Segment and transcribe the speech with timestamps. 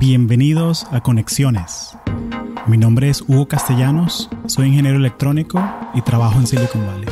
[0.00, 1.98] Bienvenidos a Conexiones.
[2.68, 5.60] Mi nombre es Hugo Castellanos, soy ingeniero electrónico
[5.92, 7.08] y trabajo en Silicon Valley.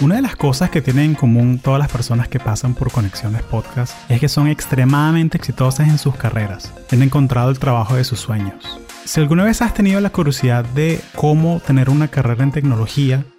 [0.00, 3.42] Una de las cosas que tienen en común todas las personas que pasan por Conexiones
[3.42, 6.72] Podcast es que son extremadamente exitosas en sus carreras.
[6.92, 8.80] Han encontrado el trabajo de sus sueños.
[9.04, 13.24] Si alguna vez has tenido la curiosidad de cómo tener una carrera en tecnología,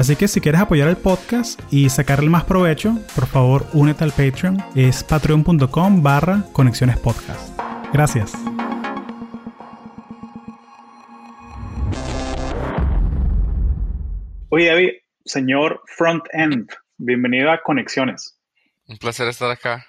[0.00, 4.12] Así que si quieres apoyar el podcast y sacarle más provecho, por favor únete al
[4.12, 4.56] Patreon.
[4.74, 7.54] Es patreon.com barra conexiones podcast.
[7.92, 8.32] Gracias.
[14.48, 14.90] Oye David,
[15.26, 18.40] señor Front End, bienvenido a Conexiones.
[18.88, 19.84] Un placer estar acá.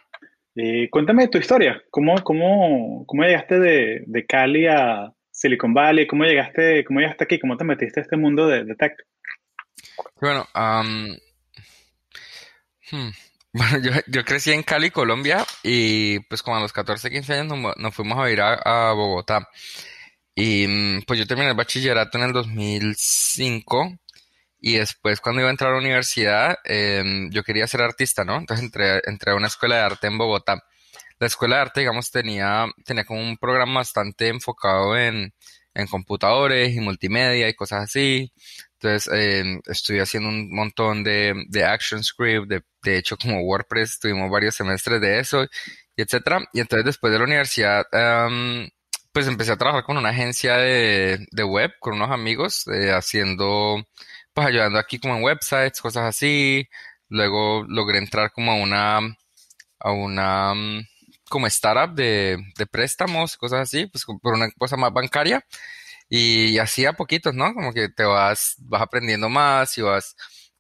[0.58, 1.82] Eh, cuéntame tu historia.
[1.90, 6.06] ¿Cómo, cómo, cómo llegaste de, de, Cali a Silicon Valley?
[6.06, 7.40] ¿Cómo llegaste, cómo llegaste aquí?
[7.40, 8.94] ¿Cómo te metiste a este mundo de, de tech?
[10.20, 11.10] Bueno, hmm,
[13.54, 17.76] bueno yo, yo, crecí en Cali, Colombia, y pues como a los 14, 15 años
[17.78, 19.48] nos, fuimos a ir a, Bogotá.
[20.36, 23.98] Y mm, pues yo terminé el bachillerato en el 2005
[24.60, 28.38] y después cuando iba a entrar a la universidad em, yo quería ser artista, ¿no?
[28.38, 30.64] Entonces entré, entré a una escuela de arte en Bogotá.
[31.20, 35.34] La escuela de arte, digamos, tenía, tenía como un programa bastante enfocado en,
[35.74, 38.32] en computadores y multimedia y cosas así.
[38.74, 44.00] Entonces, eh, estoy haciendo un montón de, de Action Script, de, de, hecho, como WordPress,
[44.00, 45.44] tuvimos varios semestres de eso,
[45.96, 46.42] y etcétera.
[46.54, 47.86] Y entonces, después de la universidad,
[49.12, 53.84] pues empecé a trabajar con una agencia de, de web, con unos amigos, eh, haciendo,
[54.34, 56.68] pues ayudando aquí como en websites, cosas así.
[57.10, 59.00] Luego logré entrar como a una,
[59.80, 60.54] a una,
[61.32, 62.38] como startup de,
[62.72, 65.44] préstamos, cosas así, pues por una cosa más bancaria.
[66.10, 67.54] Y así a poquitos, ¿no?
[67.54, 70.16] Como que te vas, vas aprendiendo más y vas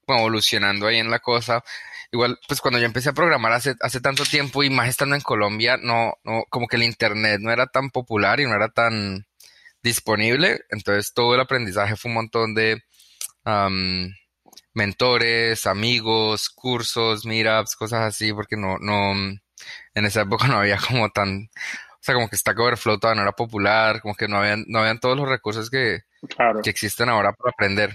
[0.08, 1.64] evolucionando ahí en la cosa.
[2.12, 5.22] Igual, pues cuando yo empecé a programar hace, hace tanto tiempo y más estando en
[5.22, 9.28] Colombia, no, no, como que el internet no era tan popular y no era tan
[9.84, 10.62] disponible.
[10.70, 12.84] Entonces todo el aprendizaje fue un montón de
[14.74, 19.14] mentores, amigos, cursos, meetups, cosas así, porque no, no,
[19.94, 23.28] en esa época no había como tan, o sea, como que Stack Overflow todavía no
[23.28, 26.00] era popular, como que no habían, no habían todos los recursos que,
[26.64, 27.94] que existen ahora para aprender.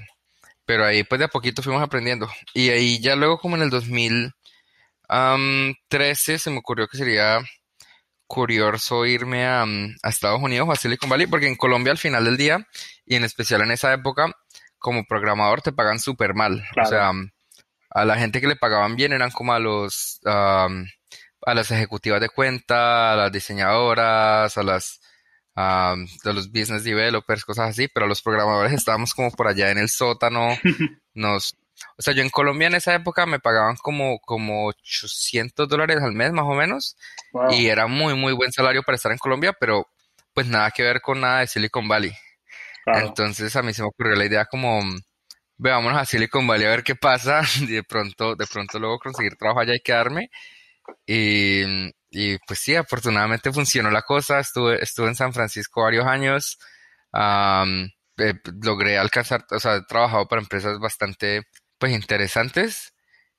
[0.65, 2.28] Pero ahí pues de a poquito fuimos aprendiendo.
[2.54, 7.41] Y ahí ya luego como en el 2013 se me ocurrió que sería
[8.27, 12.25] curioso irme a, a, Estados Unidos o a Silicon Valley, porque en Colombia al final
[12.25, 12.66] del día,
[13.04, 14.33] y en especial en esa época,
[14.78, 16.65] como programador te pagan súper mal.
[16.81, 17.12] O sea,
[17.91, 20.21] a la gente que le pagaban bien eran como a los
[21.47, 25.01] a las ejecutivas de cuenta, a las diseñadoras, a las
[25.59, 29.89] a los business developers, cosas así, pero los programadores estábamos como por allá en el
[29.89, 30.49] sótano,
[31.15, 31.57] nos,
[31.97, 36.12] o sea, yo en Colombia en esa época me pagaban como, como 800 dólares al
[36.12, 36.99] mes más o menos,
[37.51, 39.89] y era muy, muy buen salario para estar en Colombia, pero
[40.34, 42.13] pues nada que ver con nada de Silicon Valley.
[42.84, 44.83] Entonces a mí se me ocurrió la idea como,
[45.57, 49.37] veámonos a Silicon Valley a ver qué pasa, y de pronto, de pronto luego conseguir
[49.37, 50.28] trabajo allá y quedarme,
[51.07, 54.41] y, y, pues sí, afortunadamente funcionó la cosa.
[54.41, 56.59] Estuve, estuve en San Francisco varios años.
[58.19, 61.43] Eh, logré alcanzar, o sea, he trabajado para empresas bastante
[61.79, 62.95] pues interesantes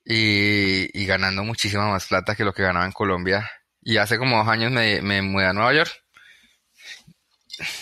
[0.05, 3.49] y, y, ganando muchísima más plata que lo que ganaba en Colombia.
[3.81, 5.91] Y hace como dos años me, me mudé a Nueva York.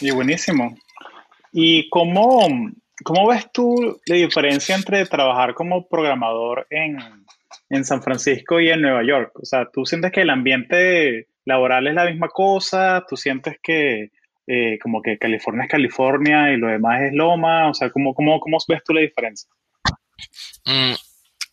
[0.01, 0.75] Y buenísimo.
[1.51, 2.47] ¿Y cómo,
[3.03, 6.97] cómo ves tú la diferencia entre trabajar como programador en,
[7.69, 9.31] en San Francisco y en Nueva York?
[9.35, 13.05] O sea, ¿tú sientes que el ambiente laboral es la misma cosa?
[13.07, 14.11] ¿Tú sientes que
[14.47, 17.69] eh, como que California es California y lo demás es Loma?
[17.69, 19.49] O sea, ¿cómo, cómo, cómo ves tú la diferencia?
[20.65, 20.93] Mm,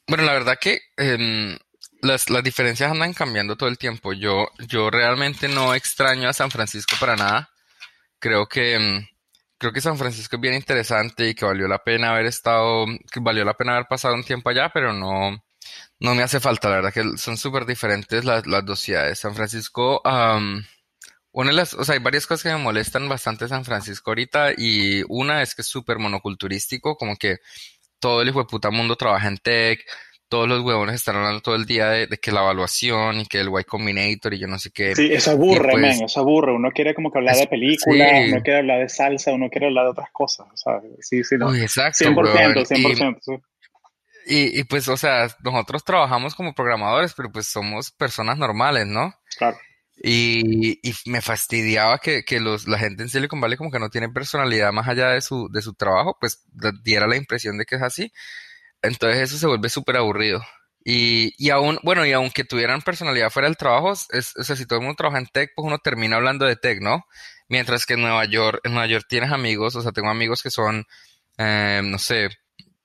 [0.08, 1.56] bueno, la verdad que em,
[2.00, 4.12] las, las, diferencias andan cambiando todo el tiempo.
[4.12, 7.50] Yo, yo realmente no extraño a San Francisco para nada.
[8.18, 9.06] Creo que, em,
[9.58, 13.20] creo que San Francisco es bien interesante y que valió la pena haber estado, que
[13.20, 15.42] valió la pena haber pasado un tiempo allá, pero no,
[16.00, 19.18] no me hace falta, la verdad que son súper diferentes las, las, dos ciudades.
[19.18, 23.64] San Francisco, una de las, o sea, hay varias cosas que me molestan bastante San
[23.64, 27.38] Francisco ahorita y una es que es súper monoculturístico, como que
[27.98, 29.80] todo el hijo de puta mundo trabaja en tech,
[30.32, 33.48] todos los huevones están hablando todo el día de, que la evaluación y que el
[33.48, 34.94] Y Combinator y yo no sé qué.
[34.94, 36.54] Sí, eso aburre, pues eso aburre.
[36.54, 39.84] Uno quiere como que hablar de películas, uno quiere hablar de salsa, uno quiere hablar
[39.84, 40.46] de otras cosas,
[41.00, 41.48] Sí, sí, no.
[41.48, 43.18] Uy, exacto, 100%, 100%.
[43.28, 43.42] Y,
[44.26, 49.14] y, pues, o sea, nosotros trabajamos como programadores, pero pues somos personas normales, ¿no?
[49.36, 49.58] Claro.
[49.96, 53.90] Y, y me fastidiaba que, que los, la gente en Silicon Valley como que no
[53.90, 56.44] tiene personalidad más allá de su, de su trabajo, pues
[56.82, 58.12] diera la impresión de que es así.
[58.82, 60.42] Entonces eso se vuelve súper aburrido.
[60.84, 64.66] Y, y aún, bueno, y aunque tuvieran personalidad fuera del trabajo, es, o sea, si
[64.66, 67.04] todo el mundo trabaja en tech, pues uno termina hablando de tech, ¿no?
[67.48, 70.50] Mientras que en Nueva York, en Nueva York tienes amigos, o sea, tengo amigos que
[70.50, 70.84] son,
[71.38, 72.30] eh, no sé,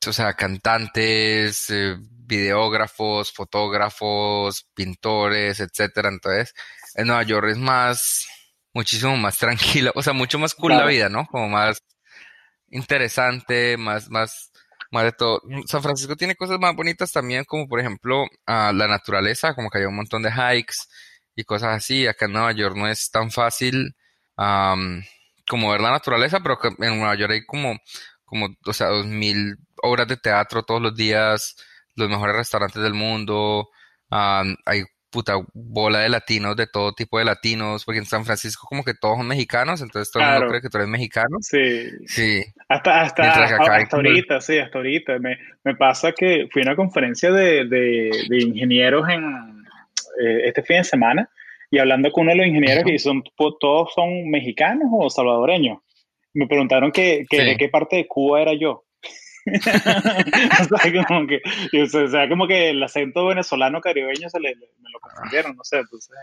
[0.06, 6.10] o sea, cantantes, eh, videógrafos, fotógrafos, pintores, etcétera.
[6.10, 6.54] Entonces,
[6.96, 8.28] en Nueva York es más,
[8.74, 11.26] muchísimo más tranquila, o sea, mucho más cool la vida, ¿no?
[11.28, 11.82] Como más
[12.70, 14.52] interesante, más, más,
[14.92, 15.42] más de todo.
[15.68, 19.86] San Francisco tiene cosas más bonitas también, como por ejemplo la naturaleza, como que hay
[19.86, 20.76] un montón de hikes
[21.36, 22.08] y cosas así.
[22.08, 23.96] Acá en Nueva York no es tan fácil
[24.36, 27.78] como ver la naturaleza, pero en Nueva York hay como,
[28.28, 31.56] como, o sea, dos mil obras de teatro todos los días,
[31.96, 33.70] los mejores restaurantes del mundo,
[34.10, 38.84] hay puta bola de latinos, de todo tipo de latinos, porque en San Francisco como
[38.84, 41.38] que todos son mexicanos, entonces todo el mundo cree que tú eres mexicano.
[41.40, 41.90] Sí.
[42.06, 42.44] Sí.
[42.68, 45.18] Hasta, hasta, hasta, ahorita, sí, hasta ahorita.
[45.20, 49.24] Me, me, pasa que fui a una conferencia de, de, de ingenieros en
[50.22, 51.30] eh, este fin de semana
[51.72, 53.24] y hablando con uno de los ingenieros y son,
[53.60, 55.80] todos son mexicanos o salvadoreños.
[56.38, 58.86] Me preguntaron que, que de qué parte de Cuba era yo.
[59.48, 61.42] o, sea, como que,
[61.82, 65.80] o sea, como que el acento venezolano caribeño se le, me lo confundieron, no sé,
[65.80, 66.16] entonces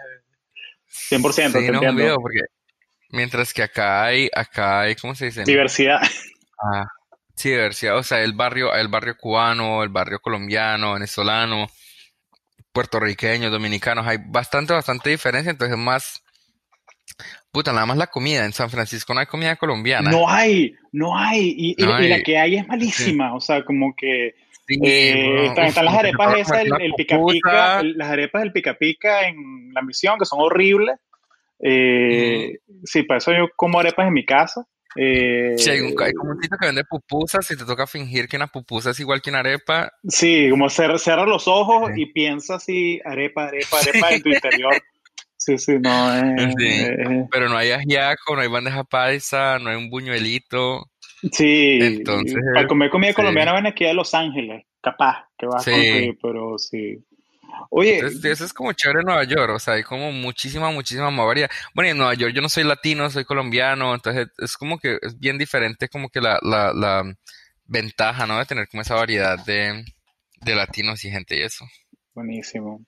[1.10, 1.32] 100%.
[1.32, 2.16] Sí, no, entiendo.
[2.20, 2.42] porque
[3.10, 5.42] mientras que acá hay, acá hay, ¿cómo se dice?
[5.42, 6.00] Diversidad.
[6.62, 6.86] Ah,
[7.34, 11.66] sí, diversidad, o sea, el barrio, el barrio cubano, el barrio colombiano, venezolano,
[12.72, 16.23] puertorriqueño, dominicanos, hay bastante, bastante diferencia, entonces más,
[17.50, 18.44] Puta, nada más la comida.
[18.44, 20.10] En San Francisco no hay comida colombiana.
[20.10, 21.54] No hay, no hay.
[21.56, 23.34] Y, la que hay es malísima.
[23.34, 24.34] O sea, como que.
[24.66, 29.82] Eh, están, las arepas esas, el, pica pica, las arepas del pica pica en la
[29.82, 30.98] misión, que son horribles.
[31.60, 34.66] Eh, Sí, para eso yo como arepas en mi casa.
[34.96, 38.28] Eh, sí, hay, un, hay como un sitio que vende pupusas y te toca fingir
[38.28, 39.92] que una pupusa es igual que una arepa.
[40.06, 44.74] Sí, como cierra los ojos y piensa así, arepa, arepa, arepa en tu interior.
[45.44, 46.54] Sí, sí, no es...
[47.30, 50.90] Pero no hay ajiaco, no hay bandeja paisa, no hay un buñuelito.
[51.32, 52.38] Sí, entonces...
[52.54, 56.58] Para comer comida colombiana ven aquí a Los Ángeles, capaz, que va a conseguir, pero
[56.58, 56.96] sí.
[57.68, 61.26] Oye, eso es como chévere en Nueva York, o sea, hay como muchísima, muchísima más
[61.26, 61.50] variedad.
[61.74, 65.18] Bueno, en Nueva York yo no soy latino, soy colombiano, entonces es como que es
[65.18, 67.04] bien diferente como que la, la, la
[67.66, 68.38] ventaja, ¿no?
[68.38, 69.84] De tener como esa variedad de,
[70.40, 71.66] de latinos y gente y eso.
[72.14, 72.82] Buenísimo.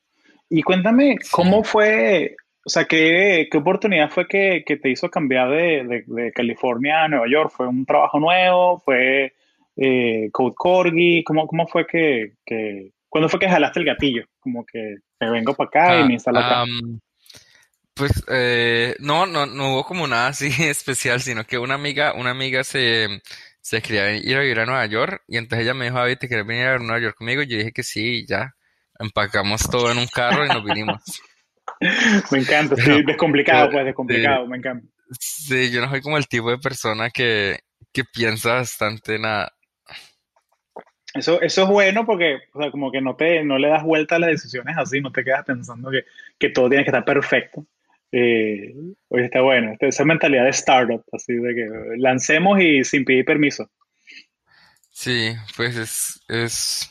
[0.48, 5.50] Y cuéntame, ¿cómo fue o sea, ¿qué, qué oportunidad fue que, que, te hizo cambiar
[5.50, 7.52] de, de, California a Nueva York?
[7.56, 8.80] ¿Fue un trabajo nuevo?
[8.80, 9.34] ¿Fue
[9.76, 11.22] eh, Code Corgi?
[11.22, 14.24] ¿Cómo, ¿Cómo fue que, que, ¿Cuándo fue que jalaste el gatillo?
[14.40, 16.64] Como que me vengo para acá y me instalo acá.
[17.94, 22.30] pues eh, no, no, no hubo como nada así especial, sino que una amiga, una
[22.30, 23.22] amiga se,
[23.60, 26.26] se quería ir a vivir a Nueva York y entonces ella me dijo, David, ¿te
[26.26, 27.42] quieres venir a Nueva York conmigo?
[27.42, 28.54] Y yo dije que sí, y ya.
[28.98, 31.00] Empacamos todo en un carro y nos vinimos.
[32.30, 34.86] me encanta, sí, descomplicado, pues, descomplicado, me encanta.
[35.20, 37.60] Sí, yo no soy como el tipo de persona que,
[37.92, 39.52] que piensa bastante nada.
[41.14, 44.16] Eso, eso es bueno porque, o sea, como que no te, no le das vuelta
[44.16, 46.04] a las decisiones así, no te quedas pensando que,
[46.38, 47.66] que todo tiene que estar perfecto.
[48.12, 48.74] Eh,
[49.08, 51.68] hoy está bueno, esa mentalidad de startup, así de que
[51.98, 53.70] lancemos y sin pedir permiso.
[54.90, 56.90] Sí, pues es, es,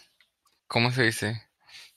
[0.67, 1.41] ¿cómo se dice?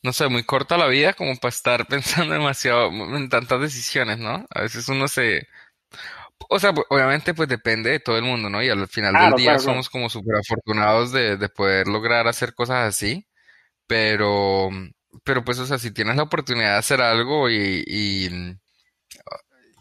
[0.02, 4.46] No sé, muy corta la vida como para estar pensando demasiado en tantas decisiones, ¿no?
[4.50, 5.48] A veces uno se...
[6.50, 8.62] O sea, obviamente pues depende de todo el mundo, ¿no?
[8.62, 12.88] Y al final del día somos como súper afortunados de, de poder lograr hacer cosas
[12.88, 13.26] así,
[13.86, 14.70] pero,
[15.24, 18.56] pero pues, o sea, si tienes la oportunidad de hacer algo y, y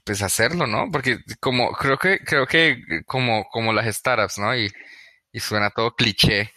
[0.04, 0.90] pues hacerlo, ¿no?
[0.92, 4.56] Porque como, creo que, creo que como, como las startups, ¿no?
[4.58, 4.72] Y,
[5.38, 6.51] y suena todo cliché,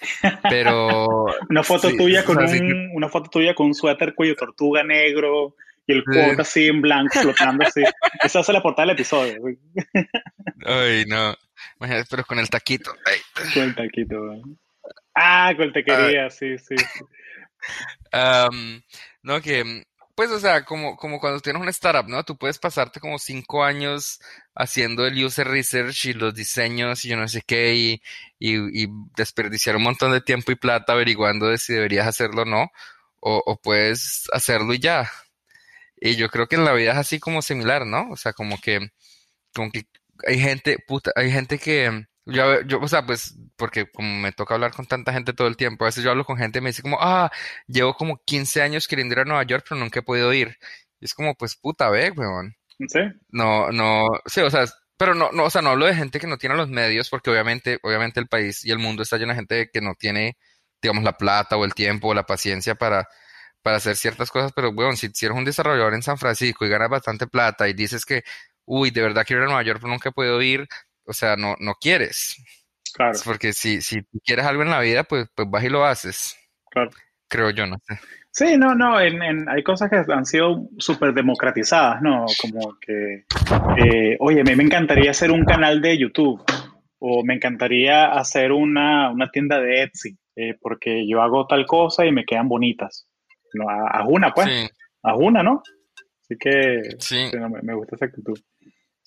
[0.48, 1.26] pero...
[1.50, 5.54] una foto tuya con un, una foto tuya con un suéter cuello tortuga negro
[5.86, 7.82] y el cuota así en blanco flotando así.
[8.22, 9.38] Esa es la portada del episodio.
[10.64, 11.36] Ay, no.
[12.08, 12.94] Pero con el taquito.
[13.52, 14.16] Con el taquito.
[15.14, 16.30] Ah, con el tequería, ah.
[16.30, 16.76] sí, sí.
[19.22, 19.84] no, que
[20.20, 22.22] pues, o sea, como, como cuando tienes una startup, ¿no?
[22.24, 24.20] Tú puedes pasarte como cinco años
[24.54, 28.02] haciendo el user research y los diseños y yo no sé qué, y,
[28.38, 28.86] y,
[29.16, 32.70] desperdiciar un montón de tiempo y plata averiguando de si deberías hacerlo o no.
[33.20, 35.10] o, puedes hacerlo y ya.
[35.96, 38.10] Y yo creo que en la vida es así como similar, ¿no?
[38.10, 38.90] O sea, como que,
[39.54, 39.86] como que
[40.26, 44.54] hay gente, puta, hay gente que, yo, yo, o sea, pues, porque como me toca
[44.54, 46.70] hablar con tanta gente todo el tiempo, a veces yo hablo con gente y me
[46.70, 47.30] dice como, ah,
[47.66, 50.56] llevo como 15 años queriendo ir a Nueva York, pero nunca he podido ir.
[51.00, 52.54] Y es como, pues, puta, ve, weón.
[52.88, 53.00] Sí.
[53.30, 54.64] No, no, sí, o sea,
[54.96, 57.30] pero no, no, o sea, no hablo de gente que no tiene los medios, porque
[57.30, 60.36] obviamente, obviamente el país y el mundo está lleno de gente que no tiene
[60.82, 63.08] digamos, la plata o el tiempo o la paciencia para,
[63.62, 66.90] para hacer ciertas cosas, pero bueno, si, eres un desarrollador en San Francisco y ganas
[66.90, 68.22] bastante plata y dices que,
[68.64, 70.66] uy, de verdad quiero ir a Nueva York, pero nunca he podido ir,
[71.10, 72.36] o sea, no, no quieres.
[72.94, 73.18] Claro.
[73.24, 76.36] Porque si, si quieres algo en la vida, pues, pues vas y lo haces.
[76.70, 76.90] Claro.
[77.28, 77.98] Creo yo, no sé.
[78.32, 82.26] Sí, no, no, en, hay cosas que han sido súper democratizadas, ¿no?
[82.40, 83.24] Como que,
[83.84, 86.40] eh, oye, a mí me encantaría hacer un canal de YouTube
[87.00, 92.06] o me encantaría hacer una, una tienda de Etsy eh, porque yo hago tal cosa
[92.06, 93.08] y me quedan bonitas.
[93.52, 94.70] No, haz una, pues.
[95.02, 95.62] Haz una, ¿no?
[96.22, 96.82] Así que
[97.62, 98.38] me, gusta esa actitud.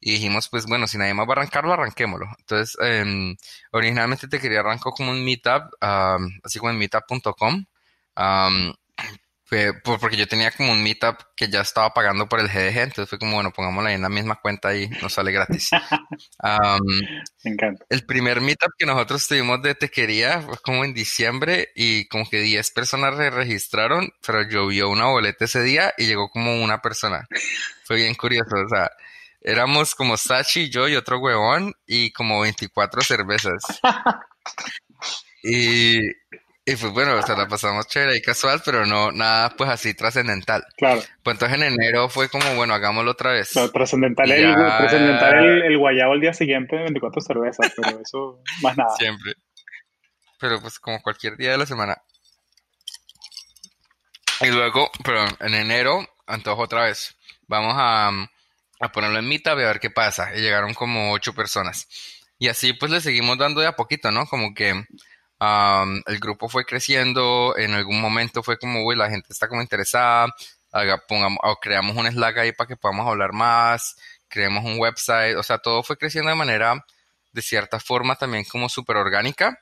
[0.00, 2.26] Y dijimos, pues bueno, si nadie más va a arrancarlo, arranquémoslo.
[2.38, 3.36] Entonces, em,
[3.72, 7.64] originalmente te quería arrancar como un meetup, así como en meetup.com
[9.84, 13.18] porque yo tenía como un meetup que ya estaba pagando por el GDG, entonces fue
[13.18, 15.70] como, bueno, pongámosla en la misma cuenta y nos sale gratis.
[17.44, 17.84] Me encanta.
[17.88, 22.40] El primer meetup que nosotros tuvimos de tequería fue como en diciembre y como que
[22.40, 27.26] 10 personas se registraron, pero llovió una boleta ese día y llegó como una persona.
[27.84, 28.90] Fue bien curioso, o sea,
[29.40, 33.62] éramos como Sachi, yo y otro huevón y como 24 cervezas.
[35.42, 35.98] Y,
[36.64, 39.94] y pues bueno, o sea, la pasamos chévere y casual, pero no nada pues así
[39.94, 40.62] trascendental.
[40.76, 41.00] Claro.
[41.22, 43.50] Pues entonces en enero fue como, bueno, hagámoslo otra vez.
[43.72, 48.94] trascendental, el, trascendental el, guayabo el día siguiente de 24 cervezas, pero eso más nada.
[48.96, 49.32] Siempre.
[50.38, 51.96] Pero pues como cualquier día de la semana.
[54.42, 57.16] Y luego, pero en enero, antojo otra vez.
[57.48, 58.10] Vamos a,
[58.80, 60.34] a ponerlo en mitad y a ver qué pasa.
[60.36, 61.88] Y llegaron como ocho personas.
[62.38, 64.26] Y así pues le seguimos dando de a poquito, ¿no?
[64.26, 64.84] Como que
[65.40, 70.34] el grupo fue creciendo, en algún momento fue como, uy, la gente está como interesada,
[71.08, 73.96] pongamos, o creamos un Slack ahí para que podamos hablar más,
[74.28, 76.84] creemos un website, o sea, todo fue creciendo de manera,
[77.32, 79.58] de cierta forma, también como súper orgánica.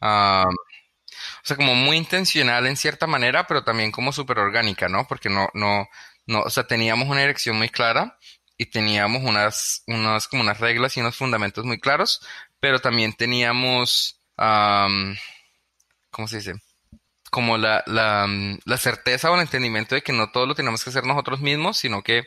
[0.00, 5.06] o sea, como muy intencional en cierta manera, pero también como súper orgánica, ¿no?
[5.06, 5.88] Porque no, no,
[6.26, 8.18] no, o sea, teníamos una dirección muy clara
[8.58, 12.20] y teníamos unas, unas, como unas reglas y unos fundamentos muy claros,
[12.60, 14.17] pero también teníamos
[16.10, 16.54] ¿cómo se dice?
[17.30, 21.04] Como la, la, certeza o el entendimiento de que no todo lo tenemos que hacer
[21.04, 22.24] nosotros mismos, sino que,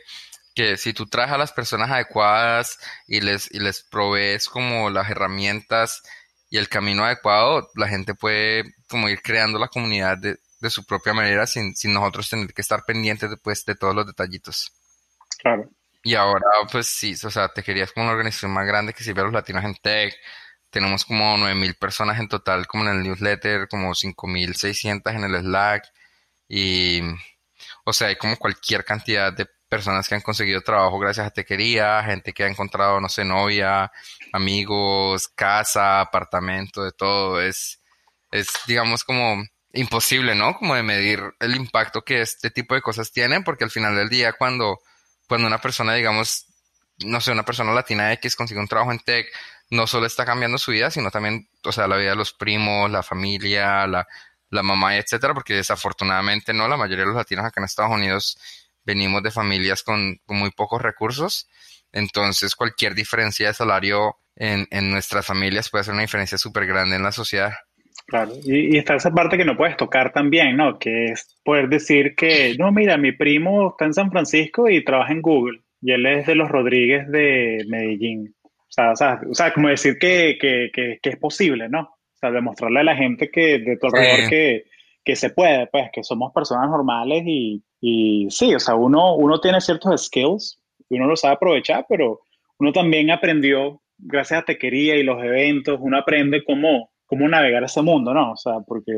[0.54, 5.10] que si tú traes a las personas adecuadas y les, y les provees como las
[5.10, 6.02] herramientas
[6.50, 10.84] y el camino adecuado, la gente puede como ir creando la comunidad de, de su
[10.84, 14.72] propia manera sin, sin, nosotros tener que estar pendientes después de todos los detallitos.
[15.38, 15.68] Claro.
[16.04, 19.22] Y ahora, pues sí, o sea, te querías como una organización más grande que sirve
[19.22, 20.14] a los latinos en tech,
[20.72, 25.84] tenemos como 9.000 personas en total, como en el newsletter, como 5.600 en el Slack.
[26.48, 27.02] Y,
[27.84, 32.02] o sea, hay como cualquier cantidad de personas que han conseguido trabajo gracias a tequería,
[32.04, 33.92] gente que ha encontrado, no sé, novia,
[34.32, 37.40] amigos, casa, apartamento, de todo.
[37.40, 37.80] Es,
[38.30, 40.56] es, digamos, como imposible, ¿no?
[40.56, 44.08] Como de medir el impacto que este tipo de cosas tienen, porque al final del
[44.08, 44.78] día, cuando,
[45.28, 46.46] cuando una persona, digamos,
[47.04, 49.26] no sé, una persona latina X consigue un trabajo en tech,
[49.72, 52.90] no solo está cambiando su vida, sino también, o sea, la vida de los primos,
[52.90, 54.06] la familia, la,
[54.50, 58.38] la mamá, etcétera, porque desafortunadamente no, la mayoría de los latinos acá en Estados Unidos
[58.84, 61.48] venimos de familias con, muy pocos recursos,
[61.90, 66.96] entonces cualquier diferencia de salario en, en nuestras familias puede ser una diferencia súper grande
[66.96, 67.54] en la sociedad.
[68.06, 70.78] Claro, y, está esa parte que no puedes tocar también, ¿no?
[70.78, 75.12] Que es poder decir que, no, mira, mi primo está en San Francisco y trabaja
[75.12, 78.34] en Google, y él es de los Rodríguez de Medellín.
[78.72, 81.80] O sea, o sea, o sea como decir que, que, que, que, es posible, ¿no?
[81.82, 84.64] O sea, demostrarle a la gente que de tu alrededor que,
[85.04, 89.40] que se puede, pues, que somos personas normales y, y sí, o sea, uno, uno
[89.40, 92.20] tiene ciertos skills y uno los sabe aprovechar, pero
[92.60, 97.82] uno también aprendió, gracias a Tequería y los eventos, uno aprende cómo, cómo navegar ese
[97.82, 98.32] mundo, ¿no?
[98.32, 98.94] O sea, porque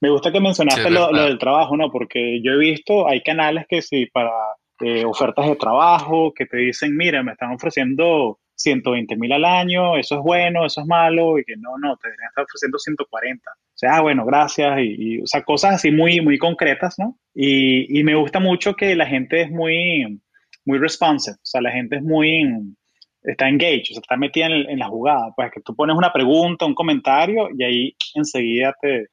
[0.00, 1.90] me gusta que mencionaste lo, del trabajo, ¿no?
[1.90, 4.32] Porque yo he visto, hay canales que sí, para
[4.80, 9.96] eh, ofertas de trabajo, que te dicen, mira, me están ofreciendo 120 mil al año,
[9.96, 13.50] eso es bueno, eso es malo, y que no, no, te deberían estar ofreciendo 140.
[13.50, 17.18] O sea, ah, bueno, gracias, y, o sea, cosas así muy, muy concretas, ¿no?
[17.34, 20.20] Y, y, me gusta mucho que la gente es muy,
[20.64, 22.74] muy responsive, o sea, la gente es muy,
[23.22, 26.64] está engaged, o sea, está metida en, la jugada, pues que tú pones una pregunta,
[26.64, 29.08] un comentario, y ahí enseguida te,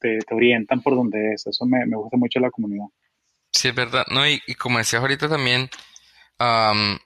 [0.00, 2.86] te, orientan por donde es, eso me, me, gusta mucho la comunidad.
[3.52, 5.70] Sí, es verdad, no, y, y como decías ahorita también,
[6.40, 6.98] um,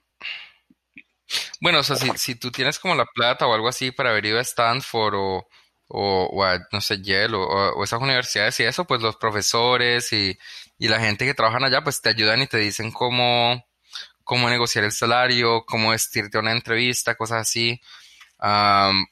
[1.63, 4.39] bueno, o sea, si, tú tienes como la plata o algo así para haber ido
[4.41, 5.49] a Stanford o,
[5.87, 10.37] o, a, no sé, Yale o, esas universidades y eso, pues los profesores y,
[10.77, 13.65] y la gente que trabajan allá, pues te ayudan y te dicen cómo,
[14.25, 17.81] cómo negociar el salario, cómo vestirte a una entrevista, cosas así.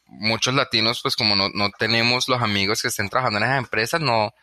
[0.07, 4.00] muchos latinos, pues como no, no tenemos los amigos que estén trabajando en esas empresas,
[4.00, 4.34] no,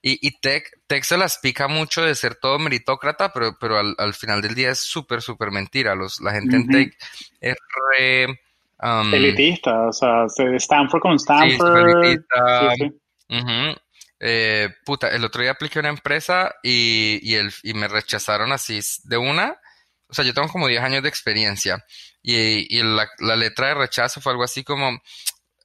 [0.00, 3.94] y, y Tech, Tech se las pica mucho de ser todo meritócrata, pero, pero al,
[3.98, 5.94] al final del día es súper, súper mentira.
[5.94, 6.96] Los, la gente en Tech
[7.40, 7.56] es
[7.90, 8.40] re...
[8.80, 11.90] Um, elitista, o sea, Stanford con Stanford.
[11.90, 12.74] Sí, elitista.
[14.20, 18.78] eh, puta, el otro día apliqué una empresa y, y, el, y me rechazaron así
[19.02, 19.58] de una.
[20.08, 21.84] O sea, yo tengo como 10 años de experiencia
[22.22, 25.00] y, y la, la, letra de rechazo fue algo así como...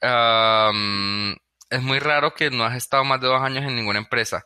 [0.01, 1.35] Um,
[1.73, 4.45] es muy raro que no has estado más de dos años en ninguna empresa.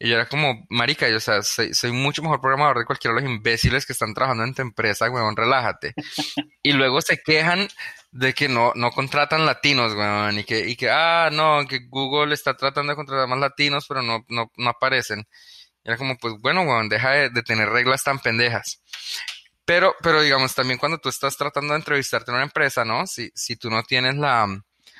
[0.00, 3.22] Y yo era como, marica, yo, o sea, soy, mucho mejor programador de cualquiera de
[3.22, 5.92] los imbéciles que están trabajando en tu empresa, weón, relájate.
[6.62, 7.66] y luego se quejan
[8.12, 12.32] de que no, no contratan latinos, weón, y que, y que, ah, no, que Google
[12.32, 15.26] está tratando de contratar más latinos, pero no, no, no aparecen.
[15.82, 18.80] Y era como, pues bueno, weón, deja de, de, tener reglas tan pendejas.
[19.64, 23.06] Pero, pero digamos, también cuando tú estás tratando de entrevistarte en una empresa, ¿no?
[23.06, 24.46] Si, si tú no tienes la,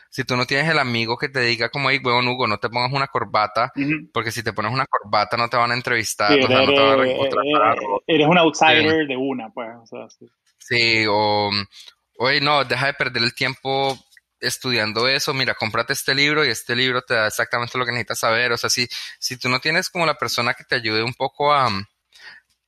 [0.09, 2.68] si tú no tienes el amigo que te diga como, hey, huevón Hugo, no te
[2.68, 3.73] pongas una corbata,
[4.12, 7.07] porque si te pones una corbata no te van a entrevistar, no te van a
[7.07, 7.18] eh,
[8.07, 9.68] Eres un outsider de una, pues.
[10.59, 11.05] sí.
[11.09, 11.51] o,
[12.18, 13.99] oye, no, deja de perder el tiempo
[14.40, 18.21] estudiando eso, mira, cómprate este libro y este libro te da exactamente lo que necesitas
[18.21, 18.53] saber.
[18.53, 18.87] O sea, si,
[19.18, 21.68] si tú no tienes como la persona que te ayude un poco a,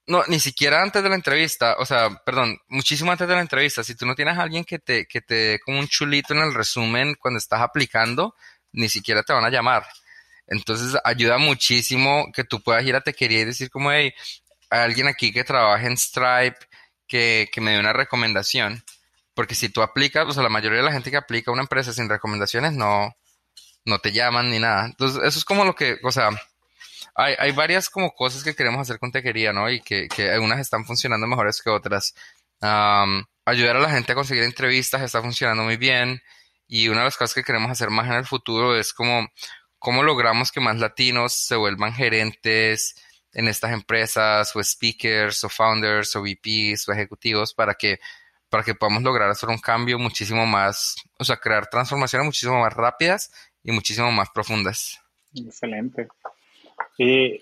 [0.06, 3.84] no, ni siquiera antes de la entrevista, o sea, perdón, muchísimo antes de la entrevista,
[3.84, 6.40] si tú no tienes a alguien que te, que te dé como un chulito en
[6.40, 8.34] el resumen cuando estás aplicando,
[8.72, 9.86] ni siquiera te van a llamar.
[10.46, 14.12] Entonces ayuda muchísimo que tú puedas ir a te quería y decir como, hey,
[14.70, 16.58] hay alguien aquí que trabaja en Stripe
[17.06, 18.84] que, que me dé una recomendación.
[19.34, 21.62] Porque si tú aplicas, o sea, la mayoría de la gente que aplica a una
[21.62, 23.14] empresa sin recomendaciones no,
[23.84, 24.86] no te llaman ni nada.
[24.86, 26.30] Entonces, eso es como lo que, o sea,
[27.14, 29.70] hay, hay varias como cosas que queremos hacer con tequería, ¿no?
[29.70, 32.14] Y que, que algunas están funcionando mejores que otras.
[32.60, 36.20] ayudar a la gente a conseguir entrevistas está funcionando muy bien.
[36.66, 39.28] Y una de las cosas que queremos hacer más en el futuro es como
[39.78, 42.94] cómo logramos que más latinos se vuelvan gerentes
[43.32, 47.98] en estas empresas o speakers o founders o VPs o ejecutivos para que
[48.50, 52.72] para que podamos lograr hacer un cambio muchísimo más, o sea, crear transformaciones muchísimo más
[52.72, 53.30] rápidas
[53.62, 54.98] y muchísimo más profundas.
[55.34, 56.08] Excelente.
[57.02, 57.40] Eh,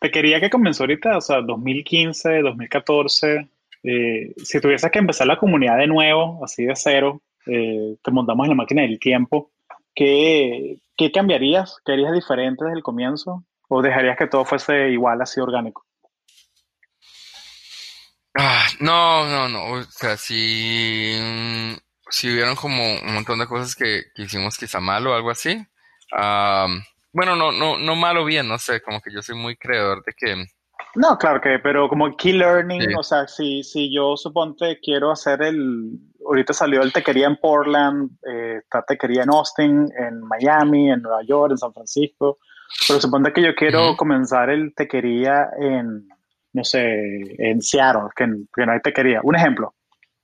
[0.00, 3.48] te quería que comenzó ahorita, o sea, 2015, 2014.
[3.82, 8.44] Eh, si tuvieses que empezar la comunidad de nuevo, así de cero, eh, te montamos
[8.44, 9.50] en la máquina del tiempo,
[9.96, 11.78] ¿qué, ¿qué cambiarías?
[11.84, 13.44] ¿Qué harías diferente desde el comienzo?
[13.68, 15.84] ¿O dejarías que todo fuese igual, así orgánico?
[18.38, 19.72] Ah, no, no, no.
[19.72, 21.16] O sea, si,
[22.10, 25.66] si hubieran como un montón de cosas que, que hicimos quizá mal o algo así,
[27.12, 30.12] bueno, no, no, no malo bien, no sé, como que yo soy muy creedor de
[30.16, 30.44] que
[30.94, 35.42] No, claro que, pero como key learning, o sea, si, si yo suponte quiero hacer
[35.42, 41.02] el, ahorita salió el tequería en Portland, eh, está tequería en Austin, en Miami, en
[41.02, 42.38] Nueva York, en San Francisco,
[42.88, 46.08] pero suponte que yo quiero comenzar el tequería en,
[46.54, 46.80] no sé,
[47.38, 49.20] en Seattle, que, no hay tequería.
[49.22, 49.74] Un ejemplo.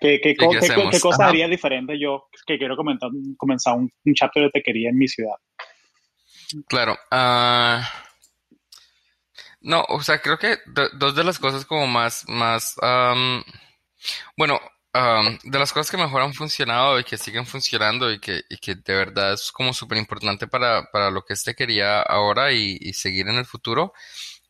[0.01, 4.51] ¿Qué, qué, qué, cosa haría diferente yo que quiero comentar, comenzar un, un chapter de
[4.51, 5.35] tequería en mi ciudad?
[6.67, 6.99] Claro.
[7.13, 7.83] Uh,
[9.61, 10.59] no, o sea, creo que
[10.95, 12.77] dos de las cosas como más, más,
[14.37, 14.61] bueno,
[15.45, 18.95] de las cosas que mejor han funcionado y que siguen funcionando y que, que de
[18.95, 23.37] verdad es como súper importante para, para lo que este quería ahora y, seguir en
[23.37, 23.93] el futuro,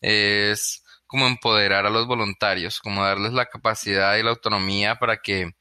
[0.00, 5.52] es como empoderar a los voluntarios, como darles la capacidad y la autonomía para que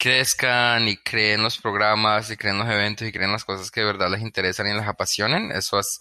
[0.00, 3.86] crezcan y creen los programas y creen los eventos y creen las cosas que de
[3.86, 5.52] verdad les interesan y les apasionen.
[5.52, 6.00] Eso es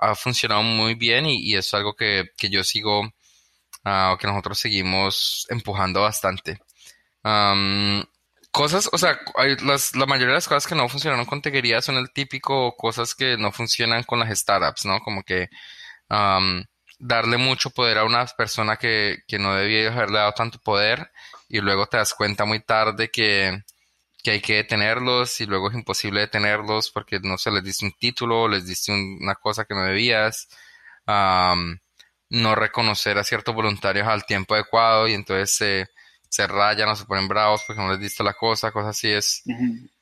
[0.00, 6.02] ha funcionado muy bien y, es algo que, yo sigo, uh, que nosotros seguimos empujando
[6.02, 6.58] bastante.
[8.50, 9.20] cosas, o sea,
[9.94, 13.36] la mayoría de las cosas que no funcionaron con tequería son el típico cosas que
[13.36, 15.00] no funcionan con las startups, ¿no?
[15.00, 15.48] Como que
[16.98, 21.10] darle mucho poder a una persona que, que no debía haberle dado tanto poder
[21.50, 23.64] y luego te das cuenta muy tarde que,
[24.22, 27.92] que hay que detenerlos y luego es imposible detenerlos porque no se les diste un
[27.92, 30.48] título, les diste una cosa que no debías,
[31.06, 35.88] no reconocer a ciertos voluntarios al tiempo adecuado y entonces se,
[36.28, 39.42] se rayan o se ponen bravos porque no les diste la cosa, cosas así es.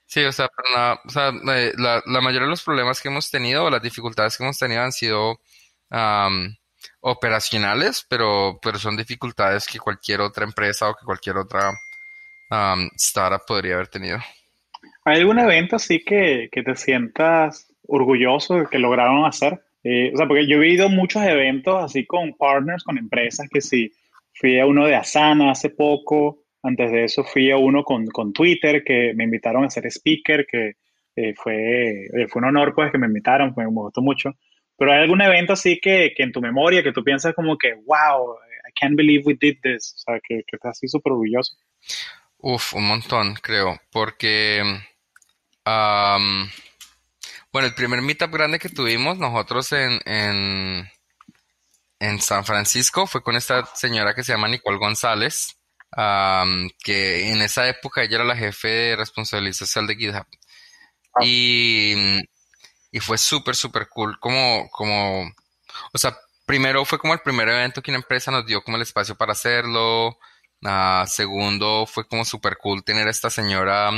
[0.07, 3.83] Sí, o sea, eh, la, la, mayoría de los problemas que hemos tenido o las
[3.83, 5.41] dificultades que hemos tenido han sido
[7.01, 11.71] operacionales, pero, pero son dificultades que cualquier otra empresa o que cualquier otra
[12.51, 14.19] um, startup podría haber tenido.
[15.05, 19.61] ¿Hay algún evento así que, que te sientas orgulloso de que lograron hacer?
[19.85, 23.61] Eh, o sea, porque yo he ido muchos eventos así con partners, con empresas, que
[23.61, 23.91] sí,
[24.35, 28.33] fui a uno de Asana hace poco, antes de eso fui a uno con, con
[28.33, 30.75] Twitter, que me invitaron a ser speaker, que
[31.17, 34.35] eh, fue, eh, fue un honor pues que me invitaron, me, gustó mucho.
[34.79, 37.75] Pero hay algún evento así que, que, en tu memoria, que tú piensas como que,
[37.85, 38.37] wow,
[38.69, 41.57] I can't believe we did this, o sea, que, que estás así súper orgulloso.
[42.39, 44.63] Uf, un montón, creo, porque,
[45.65, 50.89] bueno, el primer meetup grande que tuvimos nosotros en, en,
[51.99, 55.59] en San Francisco fue con esta señora que se llama Nicole González,
[56.85, 60.27] que en esa época ella era la jefe de responsabilidad social de GitHub.
[61.15, 61.21] Ah.
[61.25, 62.21] Y,
[62.91, 65.23] y fue súper, súper cool, como, como,
[65.93, 68.83] o sea, primero fue como el primer evento que una empresa nos dio como el
[68.83, 70.19] espacio para hacerlo,
[70.63, 73.91] Uh, segundo, fue como súper cool tener a esta señora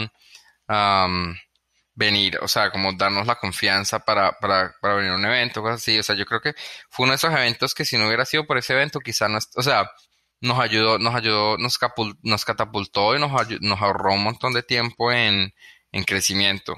[1.94, 5.80] venir, o sea, como darnos la confianza para, para, para, venir a un evento, cosas
[5.82, 5.98] así.
[5.98, 6.54] O sea, yo creo que
[6.88, 9.38] fue uno de esos eventos que si no hubiera sido por ese evento, quizá no,
[9.56, 9.90] o sea,
[10.40, 11.78] nos ayudó, nos ayudó, nos,
[12.22, 15.54] nos catapultó y nos, nos ahorró un montón de tiempo en,
[15.92, 16.76] en crecimiento.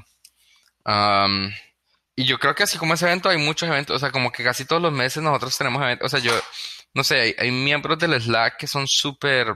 [2.17, 4.45] Y yo creo que así como ese evento hay muchos eventos, o sea, como que
[4.45, 6.39] casi todos los meses nosotros tenemos eventos, o sea, yo,
[6.95, 9.55] no sé, hay, hay miembros del Slack que son súper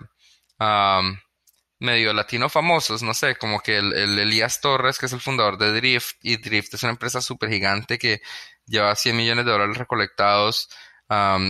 [1.79, 5.73] medio latino famosos, no sé, como que el, Elías Torres, que es el fundador de
[5.73, 8.23] Drift, y Drift es una empresa súper gigante que
[8.65, 10.69] lleva 100 millones de dólares recolectados,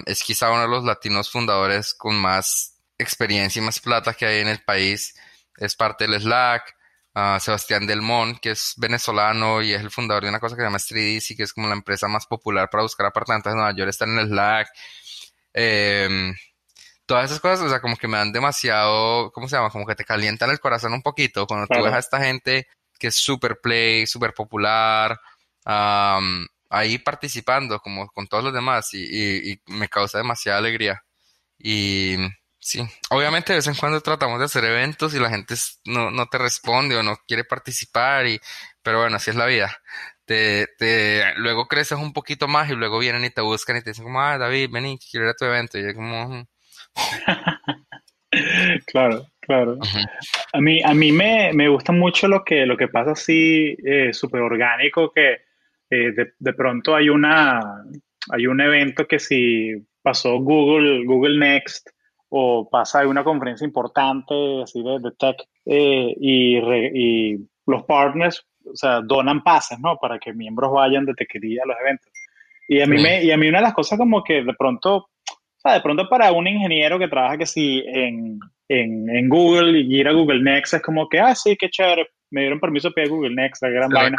[0.06, 4.40] es quizá uno de los latinos fundadores con más experiencia y más plata que hay
[4.40, 5.14] en el país,
[5.56, 6.75] es parte del Slack,
[7.16, 10.66] uh, Sebastián Delmont, que es venezolano y es el fundador de una cosa que se
[10.66, 13.74] llama Street y que es como la empresa más popular para buscar apartamentos en Nueva
[13.74, 14.68] York, está en el Slack.
[15.54, 16.32] Eh,
[17.06, 19.70] todas esas cosas, o sea, como que me dan demasiado, ¿cómo se llama?
[19.70, 23.08] Como que te calientan el corazón un poquito cuando tú ves a esta gente que
[23.08, 25.18] es super play, súper popular,
[26.70, 31.02] ahí participando como con todos los demás y, me causa demasiada alegría.
[31.58, 32.16] Y
[32.66, 36.26] sí, obviamente de vez en cuando tratamos de hacer eventos y la gente no, no
[36.26, 38.40] te responde o no quiere participar, y,
[38.82, 39.70] pero bueno, así es la vida.
[40.24, 43.90] Te, te, luego creces un poquito más y luego vienen y te buscan y te
[43.90, 45.78] dicen como, ah, David, vení, quiero ir a tu evento.
[45.78, 46.44] Y yo como,
[48.86, 49.78] claro, claro.
[50.52, 54.12] A mí, a mí me, me, gusta mucho lo que, lo que pasa así, eh,
[54.12, 55.34] súper orgánico, que
[55.90, 57.60] eh, de, de, pronto hay, una,
[58.30, 59.70] hay un evento que si
[60.02, 61.90] pasó Google, Google Next,
[62.28, 68.76] o pasa una conferencia importante así de, de tech, eh, y, y, los partners, o
[68.76, 69.96] sea, donan pases, ¿no?
[69.96, 72.12] Para que miembros vayan de tequería a los eventos.
[72.68, 75.08] Y a, mí me, y a mí una de las cosas como que de pronto
[75.72, 80.12] de pronto para un ingeniero que trabaja que sí en, en, Google y ir a
[80.12, 83.14] Google Next es como que, ah, sí, qué chévere, me dieron permiso para ir a
[83.14, 84.16] Google Next, la gran vaina.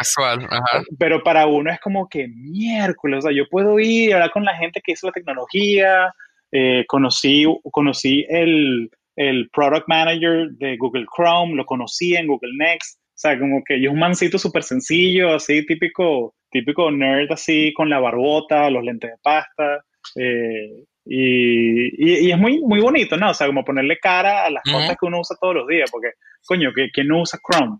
[0.98, 4.56] Pero para uno es como que miércoles, o sea, yo puedo ir, hablar con la
[4.56, 6.14] gente que hizo la tecnología,
[6.52, 13.00] eh, conocí, conocí el, el product manager de Google Chrome, lo conocí en Google Next,
[13.00, 17.74] o sea, como que yo es un mancito súper sencillo, así típico, típico nerd así
[17.74, 19.84] con la barbota, los lentes de pasta,
[20.16, 23.32] eh, y, y, es muy, muy bonito, ¿no?
[23.32, 26.10] O sea, como ponerle cara a las cosas que uno usa todos los días, porque,
[26.46, 27.78] coño, ¿quién no usa Chrome?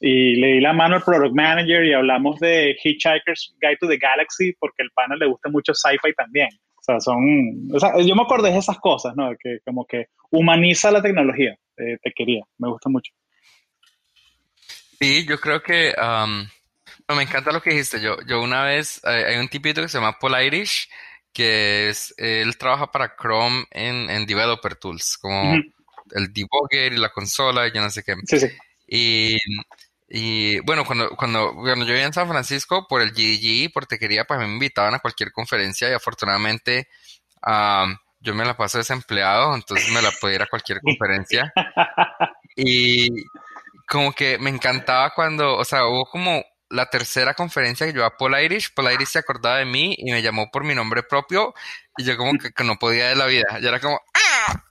[0.00, 3.98] Y le di la mano al product manager y hablamos de Hitchhiker's Guide to the
[3.98, 6.48] Galaxy, porque el panel le gusta mucho sci-fi también.
[6.80, 9.30] O sea, son, o sea, yo me acordé de esas cosas, ¿no?
[9.38, 13.12] Que como que humaniza la tecnología, eh, te quería, me gusta mucho.
[14.98, 16.46] Sí, yo creo que, um,
[17.16, 20.18] me encanta lo que dijiste, yo, yo una vez, hay un tipito que se llama
[20.18, 20.88] Paul Irish,
[21.32, 25.54] que es, él trabaja para Chrome en, en Developer Tools, como
[26.12, 28.14] el debugger y la consola y ya no sé qué.
[28.26, 28.48] Sí, sí.
[28.86, 29.36] Y,
[30.12, 34.24] y bueno, cuando, cuando, cuando yo vivía en San Francisco, por el GDG, por Tequería,
[34.24, 36.88] pues me invitaban a cualquier conferencia y afortunadamente
[38.18, 41.52] yo me la paso desempleado, entonces me la puedo ir a cualquier conferencia.
[42.56, 43.24] Y
[43.86, 48.16] como que me encantaba cuando, o sea, hubo como la tercera conferencia que yo a
[48.16, 51.52] Paul Irish, Paul Irish se acordaba de mí y me llamó por mi nombre propio
[51.96, 53.58] y yo como que, no podía de la vida.
[53.60, 54.64] Yo era como, ¡ah!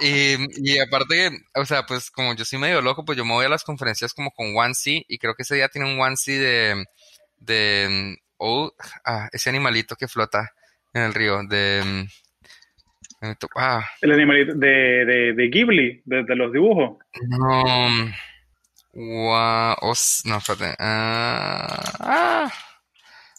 [0.00, 3.44] Y, aparte que, o sea, pues como yo soy medio loco, pues yo me voy
[3.44, 6.84] a las conferencias como con onesie y creo que ese día tiene un onesie de,
[7.38, 8.72] de, oh,
[9.04, 10.52] ah, ese animalito que flota
[10.92, 12.06] en el río, de...
[13.56, 13.82] Ah.
[14.02, 16.98] El animalito de, de, de Ghibli, de, de los dibujos.
[17.26, 18.12] No
[18.94, 20.76] no, espérate.
[20.78, 22.50] Ah,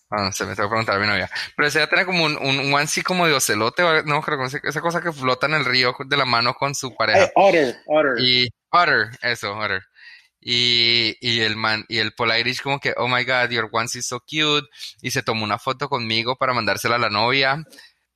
[0.09, 0.31] ah.
[0.31, 1.29] se me tengo que preguntar a mi novia.
[1.55, 4.81] Pero ese ya tiene como un, un, onesie como de ocelote, no creo que esa
[4.81, 7.31] cosa que flota en el río de la mano con su pareja.
[7.35, 8.13] otter, otter.
[8.19, 9.83] Y otter, eso, otter.
[10.47, 14.07] Y, y el man, y el Polaris como que, oh my god, your onesie is
[14.07, 14.67] so cute.
[15.01, 17.63] Y se tomó una foto conmigo para mandársela a la novia.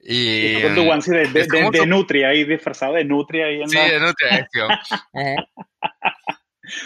[0.02, 4.00] Y, con tu onesie de, de, de, Nutria ahí disfrazado de Nutria ahí Sí, de
[4.00, 4.48] Nutria,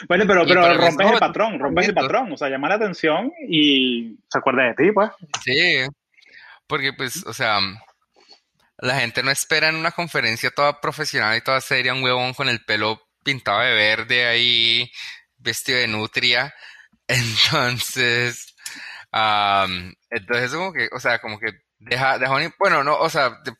[0.08, 4.17] Bueno, pero, pero rompes el patrón, rompes el patrón, o sea, llama la atención y
[4.30, 5.12] se acuerda de ti, pues.
[5.43, 5.86] Sí,
[6.67, 7.60] porque pues, o sea,
[8.78, 12.50] la gente no espera en una conferencia toda profesional y toda seria un huevón con
[12.50, 14.91] el pelo pintado de verde ahí,
[15.38, 16.54] vestido de nutria.
[17.08, 18.54] Entonces,
[20.10, 21.52] entonces como que, o sea, como que
[21.86, 23.54] Deja, deja bueno, no, o sea, de,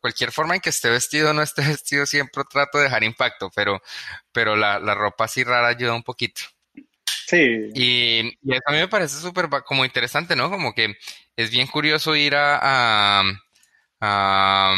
[0.00, 3.50] cualquier forma en que esté vestido o no esté vestido, siempre trato de dejar impacto,
[3.54, 3.80] pero,
[4.32, 6.42] pero la, ropa así rara ayuda un poquito.
[7.26, 7.70] Sí.
[7.74, 10.50] Y, y eso a mí me parece súper como interesante, ¿no?
[10.50, 10.96] Como que
[11.36, 12.58] es bien curioso ir a,
[14.00, 14.74] a,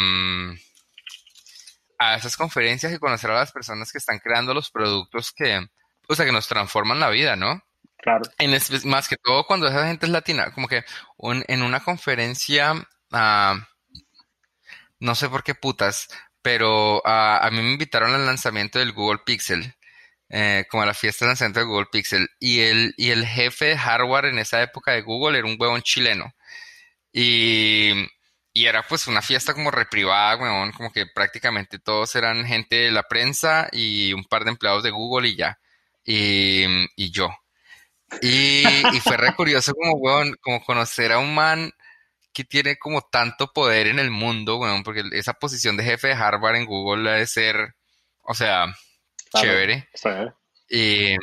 [1.97, 5.65] a, esas conferencias y conocer a las personas que están creando los productos que,
[6.09, 7.63] o sea, que nos transforman la vida, ¿no?
[8.01, 8.23] Claro.
[8.85, 10.83] Más que todo cuando esa gente es latina, como que
[11.19, 12.73] en una conferencia,
[13.11, 13.55] ah,
[14.99, 16.07] no sé por qué putas,
[16.41, 19.75] pero ah, a mí me invitaron al lanzamiento del Google Pixel,
[20.29, 24.25] eh, como a la fiesta de lanzamiento del Google Pixel, y el, jefe de hardware
[24.25, 26.33] en esa época de Google era un huevón chileno.
[27.13, 28.07] Y,
[28.53, 33.03] era pues una fiesta como reprivada, huevón, como que prácticamente todos eran gente de la
[33.03, 35.59] prensa y un par de empleados de Google y ya.
[36.03, 37.29] Y yo.
[38.19, 38.63] Y,
[39.03, 41.71] fue re curioso como, weón, como conocer a un man
[42.33, 46.13] que tiene como tanto poder en el mundo, weón, porque esa posición de jefe de
[46.13, 47.75] Harvard en Google debe ser,
[48.21, 48.65] o sea,
[49.33, 49.89] chévere.
[50.69, 51.15] Y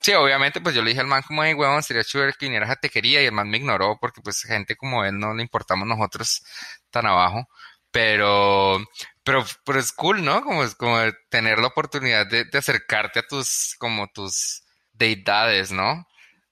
[0.00, 2.70] sí, obviamente, pues yo le dije al man como, hey, weón, sería chévere que vinieras
[2.70, 5.86] a Tequería y el man me ignoró porque pues gente como él no le importamos
[5.86, 6.42] nosotros
[6.90, 7.48] tan abajo.
[7.90, 8.84] Pero,
[9.24, 10.42] pero, pero es cool, ¿no?
[10.42, 10.98] Como, como
[11.30, 16.06] tener la oportunidad de, de acercarte a tus, como tus deidades, ¿no?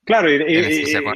[0.07, 0.37] Claro, y,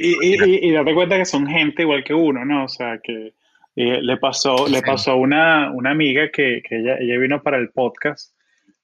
[0.01, 2.65] y, date cuenta que son gente igual que uno, ¿no?
[2.65, 3.35] O sea, que
[3.77, 8.35] le pasó, le pasó a una, una amiga que, ella, vino para el podcast,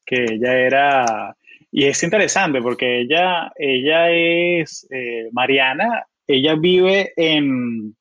[0.04, 1.36] que ella era,
[1.72, 7.96] y es interesante porque ella, ella es eh, Mariana, ella vive en,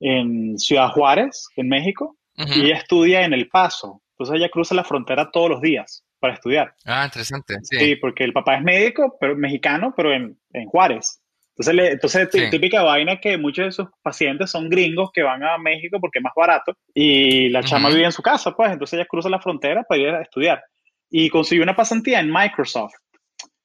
[0.00, 4.84] en, Ciudad Juárez, en México, y ella estudia en El Paso, entonces ella cruza la
[4.84, 6.74] frontera todos los días para estudiar.
[6.86, 7.56] Ah, interesante.
[7.62, 11.21] Sí, sí porque el papá es médico, pero mexicano, pero en, en Juárez.
[11.52, 15.58] Entonces, le, entonces típica vaina que muchos de sus pacientes son gringos que van a
[15.58, 19.06] México porque es más barato y la chama vive en su casa, pues entonces ella
[19.06, 20.62] cruza la frontera para ir a estudiar
[21.10, 22.94] y consiguió una pasantía en Microsoft.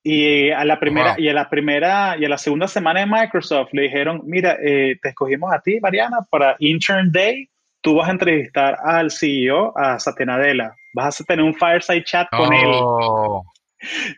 [0.04, 3.70] Y a la primera y a la primera y a la segunda semana de Microsoft
[3.74, 7.50] le dijeron, mira, eh, te escogimos a ti, Mariana, para Intern Day.
[7.82, 10.76] Tú vas a entrevistar al CEO, a Satya Nadella.
[10.94, 12.72] Vas a tener un fireside chat con él.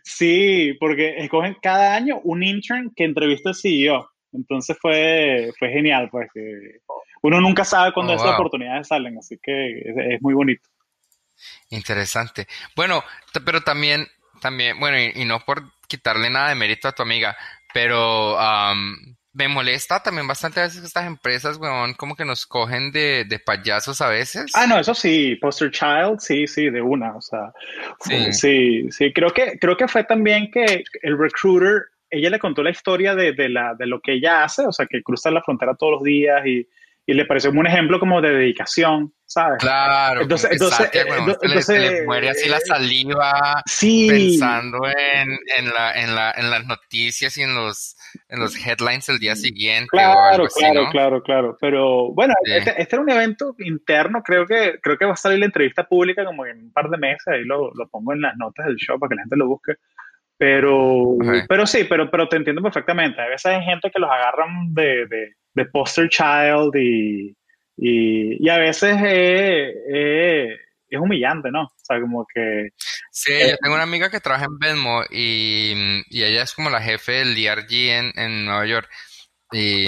[0.04, 4.10] Sí, porque escogen cada año un intern que entrevista al CEO.
[4.32, 6.30] Entonces fue, fue genial, pues
[7.22, 10.70] uno nunca sabe cuándo oh, esas oportunidades salen, así que es, muy bonito.
[11.70, 12.48] Interesante.
[12.76, 13.04] Bueno,
[13.46, 14.08] pero también,
[14.42, 17.36] también, bueno, y, no por quitarle nada de mérito a tu amiga,
[17.74, 18.38] pero
[19.34, 23.26] me molesta también bastante a veces que estas empresas, weón, como que nos cogen de,
[23.26, 24.52] de, payasos a veces.
[24.56, 27.54] Ah, no, eso sí, Poster Child, sí, sí, de una, o sea,
[28.00, 32.64] sí, sí, sí, creo que, creo que fue también que el recruiter, ella le contó
[32.64, 35.44] la historia de, de, la, de lo que ella hace, o sea, que cruza la
[35.44, 36.68] frontera todos los días y,
[37.06, 39.60] y le pareció un ejemplo como de dedicación, ¿sabes?
[39.60, 46.32] Claro, entonces, entonces, entonces le, muere así la saliva pensando en, en, la, en, la,
[46.36, 47.96] en las noticias y en los,
[48.30, 49.90] en los headlines el día siguiente.
[49.90, 51.58] Claro, claro, claro, claro.
[51.60, 55.40] Pero bueno, este, este, era un evento interno, creo que, creo que va a salir
[55.40, 58.38] la entrevista pública como en un par de meses, ahí lo, lo pongo en las
[58.38, 59.74] notas del show para que la gente lo busque.
[60.38, 61.18] Pero,
[61.50, 63.22] pero sí, pero, pero te entiendo perfectamente.
[63.22, 67.36] A veces hay gente que los agarran de, de de poster child y,
[67.78, 68.96] y, a veces
[70.96, 71.64] es humillante, ¿no?
[71.64, 72.70] O sea, como que...
[73.12, 76.82] Sí, yo tengo una amiga que trabaja en Venmo y, y ella es como la
[76.82, 78.90] jefe del DRG en, en Nueva York.
[79.52, 79.88] Y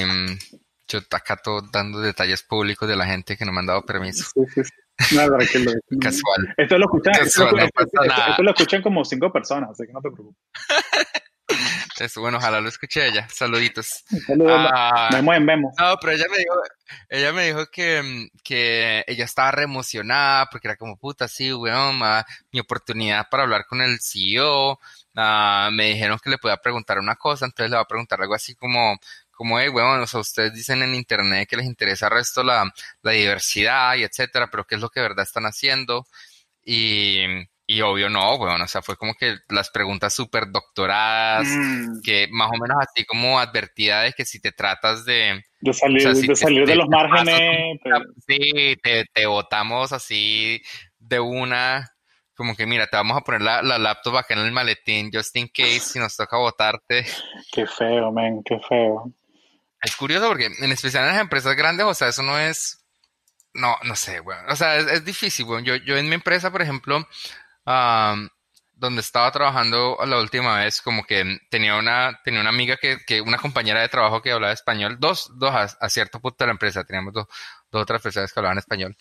[0.87, 4.25] yo acá todo dando detalles públicos de la gente que no me han dado permiso.
[4.33, 5.15] Sí, sí, sí.
[5.15, 6.53] No, que lo, Casual.
[6.57, 10.41] Esto lo escuchan, esto, esto, lo escuchan como cinco personas, así que no te preocupes.
[12.17, 13.27] bueno, ojalá lo escuche ella.
[13.29, 14.03] Saluditos.
[14.25, 14.69] Saludos.
[14.73, 16.53] Ah, vemos, No, pero ella me dijo,
[17.09, 21.53] ella me dijo que, mm, que ella estaba re emocionada porque era como puta, sí,
[21.53, 21.99] weón,
[22.51, 24.79] mi oportunidad para hablar con el CEO.
[25.15, 28.33] Ah, me dijeron que le podía preguntar una cosa, entonces le va a preguntar algo
[28.33, 28.97] así como,
[29.31, 32.71] como, hey, weón, o sea, ustedes dicen en internet que les interesa el resto la,
[33.01, 36.05] la diversidad y etcétera, pero ¿qué es lo que de verdad están haciendo?
[36.63, 37.25] Y,
[37.71, 42.01] y obvio no, bueno, o sea, fue como que las preguntas súper doctoradas, mm.
[42.03, 45.41] que más o menos así como advertida de que si te tratas de...
[45.61, 47.79] De salir, de, salir de los márgenes.
[48.27, 50.61] Sí, te, te botamos así
[50.99, 51.87] de una,
[52.35, 55.33] como que mira, te vamos a poner la, la, laptop acá en el maletín, just
[55.37, 57.05] in case, si nos toca votarte.
[57.53, 59.13] Qué feo, men, qué feo.
[59.81, 62.79] Es curioso porque en especial en las empresas grandes, o sea, eso no es...
[63.53, 66.51] No, no sé, bueno, o sea, es, es difícil, bueno, yo, yo en mi empresa,
[66.51, 67.05] por ejemplo,
[67.65, 73.21] donde estaba trabajando la última vez, como que tenía una, tenía una amiga que, que
[73.21, 76.83] una compañera de trabajo que hablaba español, dos, dos a, cierto punto de la empresa,
[76.83, 77.27] teníamos dos,
[77.71, 78.97] dos otras personas que hablaban español.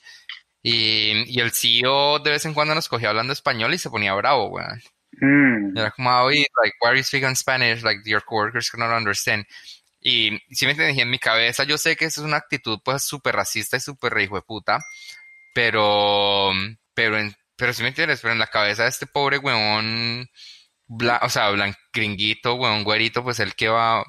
[0.63, 4.13] Y, y, el CEO de vez en cuando nos cogía hablando español y se ponía
[4.13, 4.83] bravo, weón.
[5.13, 5.79] Mm.
[5.79, 7.83] Era como, oh, like, why are you speaking Spanish?
[7.83, 9.47] Like, your coworkers cannot understand.
[10.01, 13.03] Y si me entendí en mi cabeza, yo sé que eso es una actitud, pues,
[13.03, 14.81] súper racista y súper hijo de puta,
[15.55, 16.53] pero,
[16.95, 20.27] pero en, pero si me entiendes, pero en la cabeza de este pobre weón,
[21.23, 21.51] o sea,
[21.93, 24.03] gringuito, weón, güerito, pues el que va,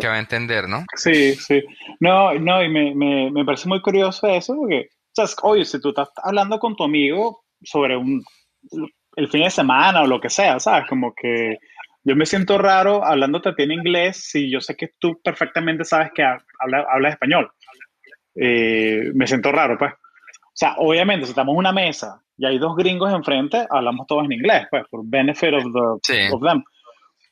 [0.00, 0.84] que va a entender, ¿no?
[0.96, 1.62] Sí, sí.
[2.00, 5.80] No, no, y me, me, me parece muy curioso eso, porque, o sea, oye, si
[5.80, 8.22] tú estás hablando con tu amigo sobre un,
[9.16, 10.88] el fin de semana o lo que sea, ¿sabes?
[10.88, 11.58] Como que
[12.02, 15.84] yo me siento raro hablándote a ti en inglés si yo sé que tú perfectamente
[15.84, 17.50] sabes que hablas habla español.
[18.34, 19.92] Eh, me siento raro, pues.
[20.60, 24.32] Sea, obviamente, si estamos en una mesa y hay dos gringos enfrente, hablamos todos en
[24.32, 26.62] inglés, pues, por benefit of, the, of them.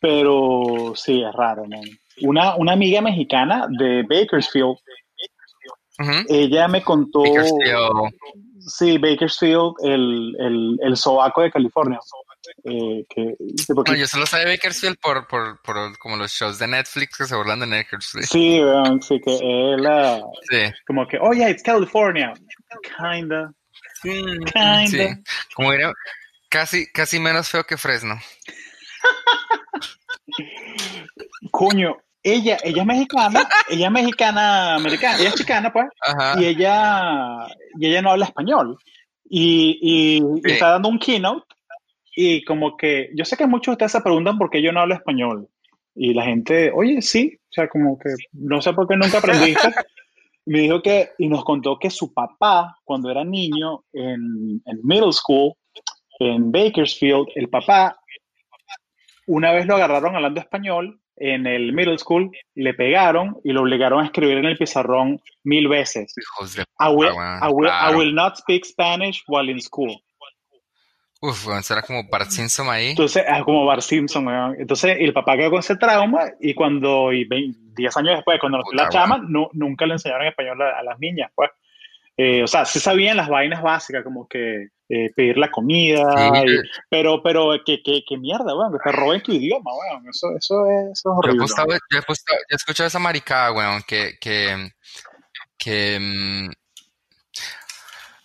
[0.00, 1.82] Pero sí, es raro, man.
[2.22, 4.78] Una, una amiga mexicana de Bakersfield,
[6.30, 7.20] ella me contó...
[7.20, 8.14] Bakersfield.
[8.60, 12.00] Sí, Bakersfield, el, el, el sobaco de California.
[12.64, 13.34] Eh, que,
[13.96, 17.60] yo solo de Bakersfield por, por, por, como los shows de Netflix que se burlan
[17.60, 18.26] de Bakersfield.
[18.26, 18.60] Sí,
[19.00, 19.88] sí, que él,
[20.50, 20.72] sí.
[20.86, 22.32] como que, oh yeah, it's California.
[22.96, 23.52] Kinda.
[24.02, 24.22] Sí,
[25.54, 25.92] como diría,
[26.48, 28.18] casi, casi menos feo que Fresno.
[31.50, 35.86] Coño, ella, ella es mexicana, ella es mexicana americana, ella es chicana, pues,
[36.38, 37.46] y ella,
[37.78, 38.78] y ella no habla español.
[39.30, 41.46] Y, y, está dando un keynote,
[42.20, 44.80] y como que, yo sé que muchos de ustedes se preguntan por qué yo no
[44.80, 45.48] hablo español.
[45.94, 49.68] Y la gente, oye, sí, o sea, como que no sé por qué nunca aprendiste.
[50.46, 55.12] me dijo que, y nos contó que su papá, cuando era niño en, en middle
[55.12, 55.52] school,
[56.18, 57.96] en Bakersfield, el papá,
[59.28, 64.00] una vez lo agarraron hablando español en el middle school, le pegaron y lo obligaron
[64.00, 66.12] a escribir en el pizarrón mil veces.
[66.80, 70.02] I will, I will not speak Spanish while in school.
[71.20, 72.90] Uf, será como Bart Simpson ahí.
[72.90, 74.54] Entonces, es ah, como Bart Simpson.
[74.58, 78.88] Entonces, el papá quedó con ese trauma y cuando, y 10 años después, cuando la
[78.88, 81.50] chama, no, nunca le enseñaron español a, las niñas, pues.
[82.16, 86.02] Eh, o sea, sí sabían las vainas básicas, como que eh, pedir la comida,
[86.88, 90.98] pero, pero, que, que, mierda, weón, que te roben tu idioma, weón, eso, eso, es,
[90.98, 91.46] eso es horrible.
[91.46, 91.98] Yo
[92.50, 94.70] he, escuchado esa maricada, weón, que, que,
[95.56, 96.50] que, mm,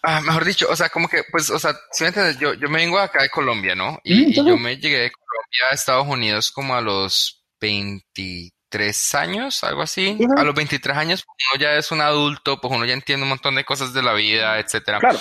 [0.05, 2.69] Ah, mejor dicho, o sea, como que, pues, o sea, si me entiendes, yo, yo
[2.69, 3.99] me vengo acá de Colombia, ¿no?
[4.03, 9.15] Y, Mm, y yo me llegué de Colombia a Estados Unidos como a los 23
[9.15, 10.17] años, algo así.
[10.37, 13.29] A los 23 años, pues, uno ya es un adulto, pues uno ya entiende un
[13.29, 14.99] montón de cosas de la vida, etcétera.
[14.99, 15.19] Claro.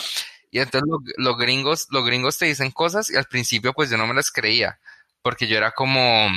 [0.50, 3.96] Y entonces lo- los gringos, los gringos te dicen cosas y al principio pues yo
[3.96, 4.78] no me las creía,
[5.22, 6.28] porque yo era como,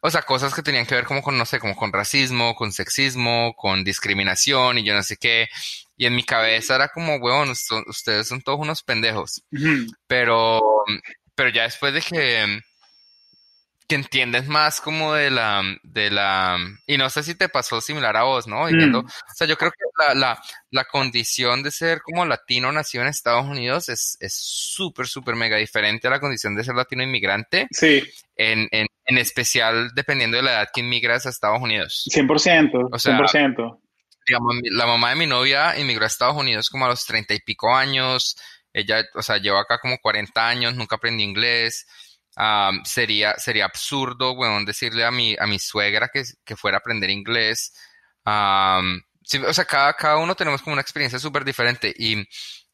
[0.00, 2.72] o sea, cosas que tenían que ver como con, no sé, como con racismo, con
[2.72, 5.48] sexismo, con discriminación y yo no sé qué.
[5.96, 9.42] Y en mi cabeza era como, weón, ustedes son todos unos pendejos.
[10.06, 10.60] Pero,
[11.34, 12.60] pero ya después de que,
[13.88, 18.16] que entiendes más como de la, de la, y no sé si te pasó similar
[18.16, 18.66] a vos, ¿no?
[18.68, 18.94] Mm.
[18.96, 19.78] o sea, yo creo que
[20.08, 25.06] la, la, la condición de ser como latino nacido en Estados Unidos es es súper,
[25.06, 28.02] súper mega diferente a la condición de ser latino inmigrante, Sí,
[28.36, 32.04] en, en, en especial dependiendo de la edad que inmigras a Estados Unidos.
[32.12, 33.80] 100%, O sea, 100%.
[34.26, 37.40] digamos, la mamá de mi novia inmigró a Estados Unidos como a los treinta y
[37.40, 38.36] pico años.
[38.72, 41.86] Ella, o sea, lleva acá como 40 años, nunca aprendí inglés.
[42.36, 46.80] Am, sería, sería absurdo, weón, decirle a mi, a mi suegra que, que fuera a
[46.80, 47.72] aprender inglés.
[48.24, 52.24] Am, sí, o sea, cada, cada uno tenemos como una experiencia súper diferente y,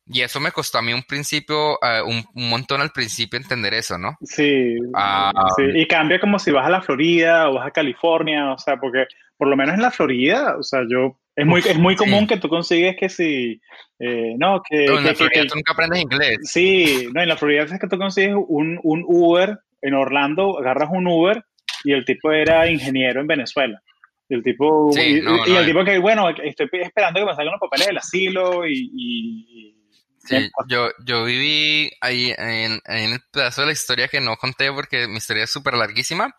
[0.06, 3.74] y eso me costó a mí un principio, eh, un, un montón al principio entender
[3.74, 4.16] eso, ¿no?
[4.22, 8.58] Sí, sí, y cambia como si vas a la Florida o vas a California, o
[8.58, 9.06] sea, porque
[9.36, 11.99] por lo menos en la Florida, o sea, yo, es muy, es muy sí.
[11.99, 13.61] común que tú consigues que si,
[13.99, 16.39] eh, no, que, No, en que- la Florida que- tú nunca aprendes inglés.
[16.45, 20.91] sí, no, en la Florida es que tú consigues un, un Uber en Orlando, agarras
[20.93, 21.43] un Uber
[21.85, 23.80] y el tipo era ingeniero en Venezuela.
[24.28, 25.66] Y el tipo, Sí, y, no, y no, el eh.
[25.66, 28.72] tipo que, bueno, estoy esperando que me salgan los papeles del asilo y...
[28.72, 29.82] y- y-
[30.24, 34.70] Sí, yo, yo viví ahí en, en el pedazo de la historia que no conté
[34.72, 36.36] porque mi historia es súper larguísima.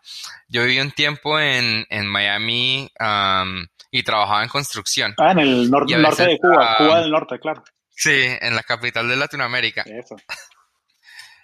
[0.48, 5.14] Yo viví un tiempo en, en Miami am, y trabajaba en construcción.
[5.18, 7.62] Ah, en el nor- a norte de veces, Cuba, Cuba del norte, claro.
[7.90, 9.82] Sí, en la capital de Latinoamérica.
[9.82, 10.16] Eso.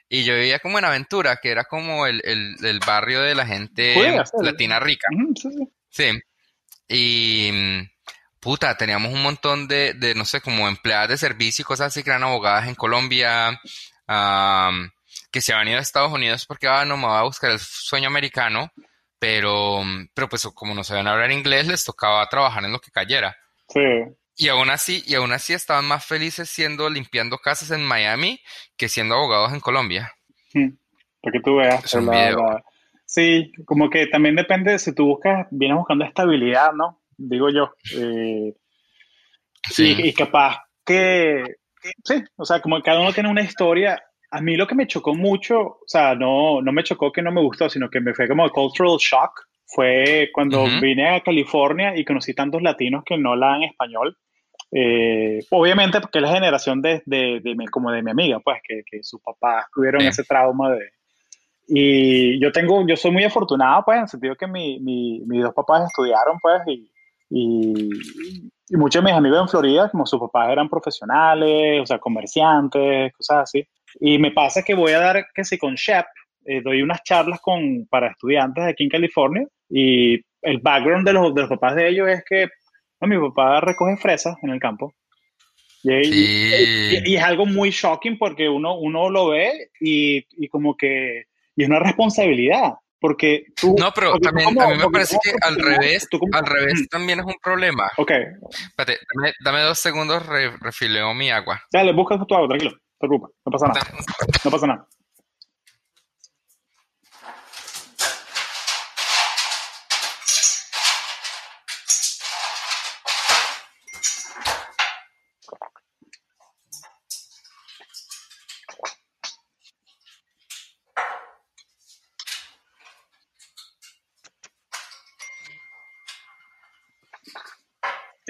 [0.09, 3.47] Y yo vivía como en Aventura, que era como el, el, el barrio de la
[3.47, 3.95] gente
[4.43, 5.07] latina rica.
[5.37, 5.69] Sí, sí.
[5.91, 6.21] Sí.
[6.89, 7.51] Y
[8.41, 12.03] puta, teníamos un montón de, de, no sé, como empleadas de servicio y cosas así
[12.03, 13.61] que eran abogadas en Colombia,
[14.07, 14.91] am,
[15.31, 18.09] que se habían ido a Estados Unidos porque, ah, no, me a buscar el sueño
[18.09, 18.71] americano,
[19.19, 19.83] pero,
[20.15, 23.37] pero pues como no sabían hablar inglés, les tocaba trabajar en lo que cayera.
[23.69, 23.81] Sí.
[24.37, 28.41] Y aún así, y aún así estaban más felices siendo limpiando casas en Miami
[28.77, 30.13] que siendo abogados en Colombia.
[30.55, 30.71] Mm,
[31.23, 31.95] Para que tú veas.
[31.95, 32.65] La- la-
[33.05, 37.00] Sí, como que también depende de si tú buscas, vienes buscando estabilidad, ¿no?
[37.23, 37.71] Digo yo.
[37.97, 38.55] Eh,
[39.69, 39.95] Sí.
[39.99, 41.45] y, y capaz que,
[41.83, 44.03] que- sí, o sea, como cada uno tiene una historia.
[44.31, 47.31] A mí lo que me chocó mucho, o sea, no, no me chocó que no
[47.31, 49.33] me gustó, sino que me fue como cultural shock.
[49.67, 50.81] Fue cuando Ujú.
[50.81, 54.17] vine a California y conocí tantos latinos que no hablaban español.
[54.73, 58.61] Eh, obviamente porque es la generación de, de, de mi- como de mi amiga, pues,
[58.67, 60.09] que, que sus papás tuvieron Sí.
[60.09, 60.91] ese trauma de...
[61.69, 65.43] Y yo tengo, yo soy muy afortunado, pues, en el sentido que mi, mi- mis
[65.43, 66.91] dos papás estudiaron, pues, y,
[67.31, 67.89] y,
[68.69, 73.13] y muchos de mis amigos en Florida, como sus papás eran profesionales, o sea, comerciantes,
[73.13, 73.65] cosas así.
[74.01, 76.07] Y me pasa que voy a dar, que si con Shep,
[76.47, 81.35] eh, doy unas charlas con, para estudiantes aquí en California, y el background de los,
[81.35, 82.49] de los papás de ellos es que
[83.01, 84.93] no, mi papá recoge fresas en el campo.
[85.83, 86.51] Y, Sí.
[87.07, 91.25] y- y es algo muy shocking porque uno, uno lo ve y, y como que
[91.57, 92.75] y es una responsabilidad.
[93.01, 93.75] Porque tú.
[93.79, 97.25] No, pero también a mí me parece que al revés, al revés Mm, también es
[97.27, 97.91] un problema.
[97.97, 98.11] Ok,
[98.51, 101.63] Espérate, dame, dame dos segundos, re- refileo mi agua.
[101.73, 103.81] dale, busca tu agua, tranquilo, no te preocupes, no pasa nada,
[104.45, 104.87] no pasa nada.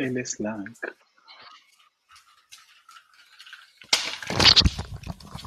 [0.00, 0.64] El slang.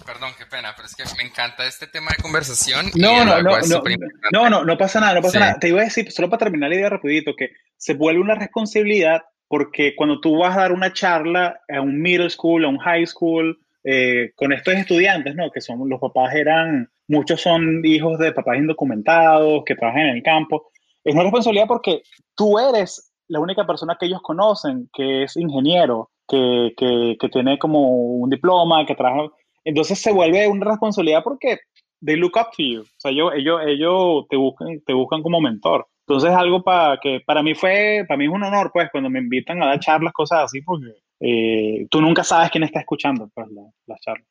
[0.06, 2.88] Perdón, qué pena, pero es que me encanta este tema de conversación.
[2.96, 3.84] No, no, no, no,
[4.32, 5.40] no, no, no pasa nada, no pasa Sí.
[5.40, 5.60] nada.
[5.60, 9.24] Te iba a decir, solo para terminar la idea rapidito, que se vuelve una responsabilidad
[9.48, 13.06] porque cuando tú vas a dar una charla a un middle school, a un high
[13.06, 15.52] school, eh, con estos estudiantes, ¿no?
[15.52, 20.24] Que son, los papás eran, muchos son hijos de papás indocumentados, que trabajan en el
[20.24, 20.72] campo.
[21.04, 22.02] Es una responsabilidad porque
[22.36, 27.58] tú eres la única persona que ellos conocen que es ingeniero, que, que, que tiene
[27.58, 29.30] como un diploma, que trabaja.
[29.64, 31.60] Entonces se vuelve una responsabilidad porque
[32.06, 32.82] they look up to you.
[32.82, 35.88] O sea, ellos, ellos, ellos te, buscan, te buscan como mentor.
[36.06, 39.20] Entonces algo para que para mí fue, para mí es un honor, pues, cuando me
[39.20, 43.48] invitan a dar charlas, cosas así, porque eh, tú nunca sabes quién está escuchando pues,
[43.52, 44.26] la, la charla.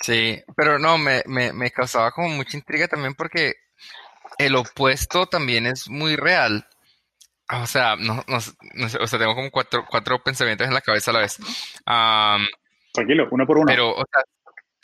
[0.00, 3.54] Sí, pero no, me, me, me causaba como mucha intriga también porque
[4.38, 6.66] el opuesto también es muy real.
[7.52, 8.38] O sea, no, no,
[8.74, 11.38] no o sea, tengo como cuatro, cuatro pensamientos en la cabeza a la vez.
[11.84, 12.46] Am,
[12.92, 13.66] Tranquilo, uno por uno.
[13.66, 14.22] pero, o sea,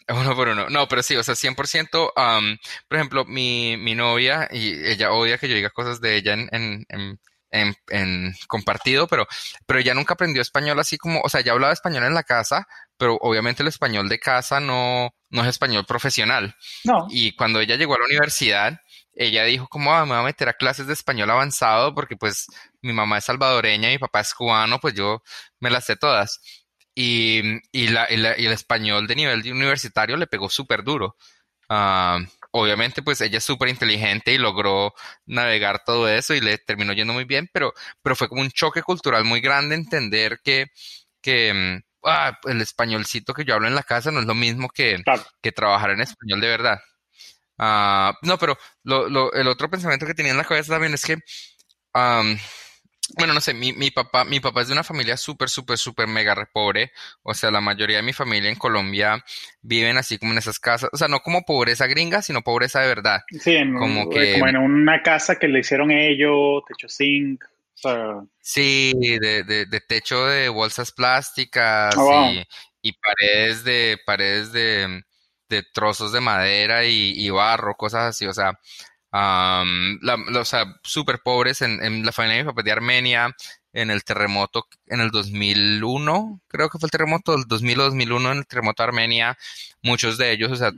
[0.21, 0.69] uno por uno.
[0.69, 2.59] No, pero sí, o sea, 100%, am,
[2.89, 6.49] por ejemplo, mi, mi novia, y ella odia que yo diga cosas de ella en,
[6.53, 7.19] en, en,
[7.53, 9.27] en- en compartido, pero,
[9.67, 12.67] pero ella nunca aprendió español así como, o sea, ella hablaba español en la casa,
[12.97, 16.55] pero obviamente el español de casa no, no es español profesional.
[16.85, 18.81] no, Y cuando ella llegó a la universidad,
[19.15, 22.47] ella dijo como, "Ah, me voy a meter a clases de español avanzado porque pues
[22.83, 25.23] mi mamá es salvadoreña y mi papá es cubano, pues yo
[25.61, 26.41] me las sé todas.
[26.95, 27.43] Y,
[27.73, 31.17] y, la, y, la- y el español de nivel universitario le pegó súper duro.
[31.69, 32.19] Ah,
[32.53, 34.93] obviamente pues ella es súper inteligente y logró
[35.27, 38.83] navegar todo eso y le terminó yendo muy bien, pero, pero fue como un choque
[38.83, 40.67] cultural muy grande entender que,
[41.23, 44.69] que mm, ah, el españolcito que yo hablo en la casa no es lo mismo
[44.69, 45.25] que, claro.
[45.43, 46.81] que trabajar en español de verdad.
[47.63, 51.05] Ah, no, pero lo, lo- el otro pensamiento que tenía en la cabeza también es
[51.05, 51.19] que,
[51.95, 52.39] am,
[53.19, 56.07] bueno, no sé, mi, mi papá, mi papá es de una familia súper, súper, súper
[56.07, 56.93] mega re pobre.
[57.23, 59.25] O sea, la mayoría de mi familia en Colombia
[59.63, 60.91] viven así como en esas casas.
[60.93, 63.21] O sea, no como pobreza gringa, sino pobreza de verdad.
[63.41, 67.43] Sí, en, Como un- que- como en una casa que le hicieron ellos, techo zinc.
[67.45, 72.33] O sea, Sí, de, de, de techo de bolsas plásticas Oh, wow.
[72.33, 72.45] y,
[72.83, 75.03] y paredes de, paredes de,
[75.51, 78.27] de trozos de madera y, y barro, cosas así.
[78.27, 78.59] O sea,
[80.45, 83.37] sea, súper pobres en, la familia de mi papá de Armenia,
[83.73, 88.33] en el terremoto en el 2001, creo que fue el terremoto del 2000 o 2001,
[88.33, 89.39] en el terremoto de Armenia,
[89.83, 90.73] muchos de ellos, o sea,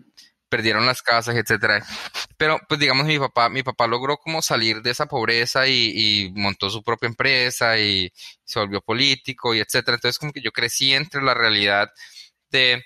[0.48, 1.84] perdieron las casas, etcétera.
[2.36, 5.92] Pero, pues digamos, mi papá, mi papá logró como salir de esa pobreza y,
[6.26, 8.12] y montó su propia empresa y
[8.44, 9.96] se volvió político y etcétera.
[9.96, 11.90] Entonces, como que yo crecí entre la realidad
[12.50, 12.82] de,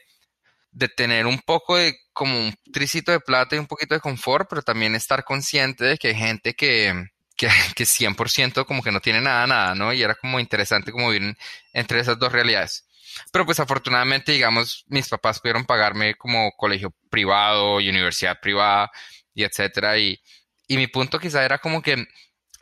[0.77, 4.49] de tener un poco de, como un tricito de plata y un poquito de confort,
[4.49, 7.07] pero también estar consciente de que hay gente que,
[7.37, 9.93] que, que 100% como que no tiene nada, nada, ¿no?
[9.93, 11.39] Y era como interesante como vivir en-
[11.73, 12.87] entre esas dos realidades.
[13.33, 18.91] Pero pues afortunadamente, digamos, mis papás pudieron pagarme como colegio privado universidad privada
[19.35, 19.99] y etcétera.
[19.99, 20.21] Y,
[20.69, 22.05] y mi punto quizá era como que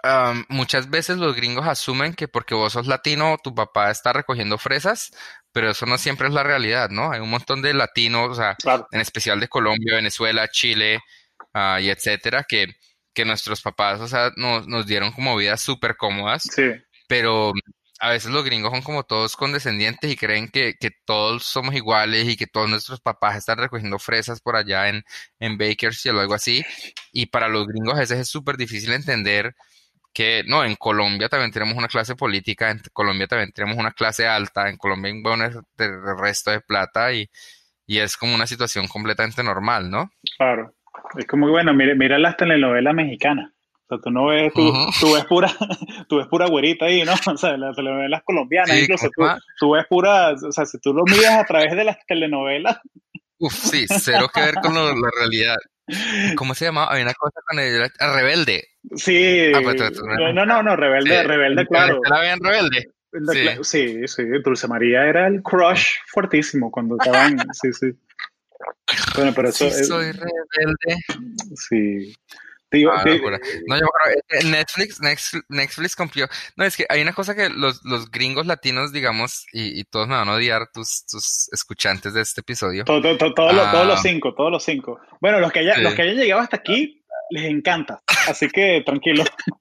[0.05, 4.59] am, muchas veces los gringos asumen que porque vos sos latino, tu papá está recogiendo
[4.59, 5.11] fresas,
[5.53, 7.11] pero eso no siempre es la realidad, ¿no?
[7.11, 8.87] Hay un montón de latinos, o sea, claro.
[8.93, 11.01] en especial de Colombia, Venezuela, Chile,
[11.55, 12.77] ah, y etcétera, que,
[13.15, 16.71] que nuestros papás, o sea, nos, nos dieron como vidas súper cómodas Sí,
[17.09, 17.53] pero
[18.01, 22.29] a veces los gringos son como todos condescendientes y creen que, que todos somos iguales
[22.29, 25.05] y que todos nuestros papás están recogiendo fresas por allá en,
[25.39, 26.65] en Bakersfield o algo así.
[27.13, 29.55] Y para los gringos a veces es súper difícil entender
[30.15, 34.27] que, no, en Colombia también tenemos una clase política, en Colombia también tenemos una clase
[34.27, 37.29] alta, en Colombia hay un buen de- resto de plata y,
[37.87, 40.11] y es como una situación completamente normal, ¿no?
[40.39, 40.73] claro.
[41.19, 43.51] Es como que, bueno, mira, mira las telenovelas mexicanas.
[43.51, 44.91] O sea, tú no ves, tú, Ujú.
[45.01, 45.49] tú ves pura,
[46.09, 47.13] tú ves pura güerita ahí, ¿no?
[47.35, 49.09] O sea, las telenovelas colombianas, Sí, incluso
[49.59, 52.79] tú ves pura, o sea, si tú lo miras a través de las telenovelas,
[53.39, 55.57] Uf, sí, cero que ver con lo- la realidad.
[56.37, 56.91] ¿Cómo se llamaba?
[56.91, 58.65] Había una cosa con el Rebelde.
[58.97, 59.53] sí.
[59.55, 62.01] Ah, pues, tú- tú- no, no, no, no, rebelde, rebelde, ¿en claro.
[62.01, 62.89] Venezuela habían Rebelde?
[63.13, 63.49] La Sí.
[63.63, 67.93] Sí, sí, Dulce María era el crush fuertísimo cuando estaban, sí, sí.
[69.15, 70.97] Bueno, pero eso Sí, es, soy rebelde.
[71.55, 72.15] sí.
[72.75, 73.03] Digo, Ah.
[73.05, 75.01] No, yo creo que Netflix,
[75.49, 76.29] Netflix, cumplió.
[76.57, 80.09] No, es que hay una cosa que los, los gringos latinos, digamos, y, y todos
[80.09, 82.85] me van a odiar, tus, tus escuchantes de este episodio.
[82.85, 84.03] to- to- to- todos los- todos los Ah.
[84.03, 85.01] cinco, todos los cinco.
[85.21, 85.83] Bueno, los que, haya- Sí.
[85.83, 88.03] los que hayan llegado hasta aquí, les encanta.
[88.29, 89.25] Así que tranquilo.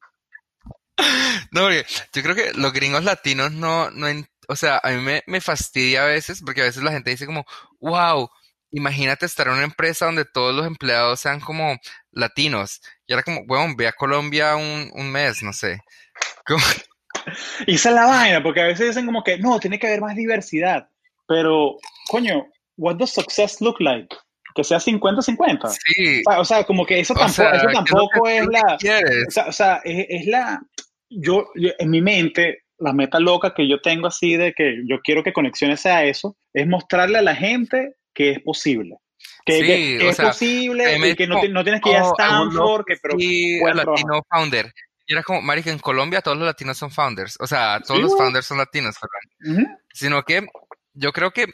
[1.51, 4.07] No, porque yo creo que los gringos latinos no, no,
[4.47, 7.25] o sea, a mí me, me fastidia a veces, porque a veces la gente dice
[7.25, 7.45] como,
[7.79, 8.29] wow,
[8.73, 11.77] imagínate estar en una empresa donde todos los empleados sean como
[12.11, 12.81] latinos.
[13.07, 15.79] Y ahora como, bueno, ve a Colombia un, un mes, no sé.
[16.45, 16.63] Como-
[17.67, 20.01] Y esa es la vaina, porque a veces dicen como que no, tiene que haber
[20.01, 20.89] más diversidad.
[21.27, 21.77] Pero,
[22.09, 24.13] coño, what does success look like?
[24.55, 25.69] Que sea 50-50.
[25.69, 28.43] sí, O sea, o sea, como que eso tampoco, sea, eso ¿qué es tampoco es
[28.43, 28.77] tú la.
[28.77, 29.27] quieres?
[29.27, 30.61] O sea, o sea, es, es la.
[31.09, 34.99] Yo, yo- en mi mente, la meta loca que yo tengo así de que yo
[35.01, 38.97] quiero que Conexiones sea eso, es mostrarle a la gente que es posible.
[39.45, 42.05] Que, Sí, que- que o es sea, posible y que no, tienes que ir a
[42.05, 43.87] oh, Stanford, que, pero trabajar.
[43.87, 44.73] latino founder.
[45.05, 47.35] Y era como, marica, en Colombia todos los latinos son founders.
[47.39, 48.95] O sea, todos Sí, los founders son latinos.
[49.45, 49.65] Ujú.
[49.93, 50.45] Sino que
[50.93, 51.47] yo creo que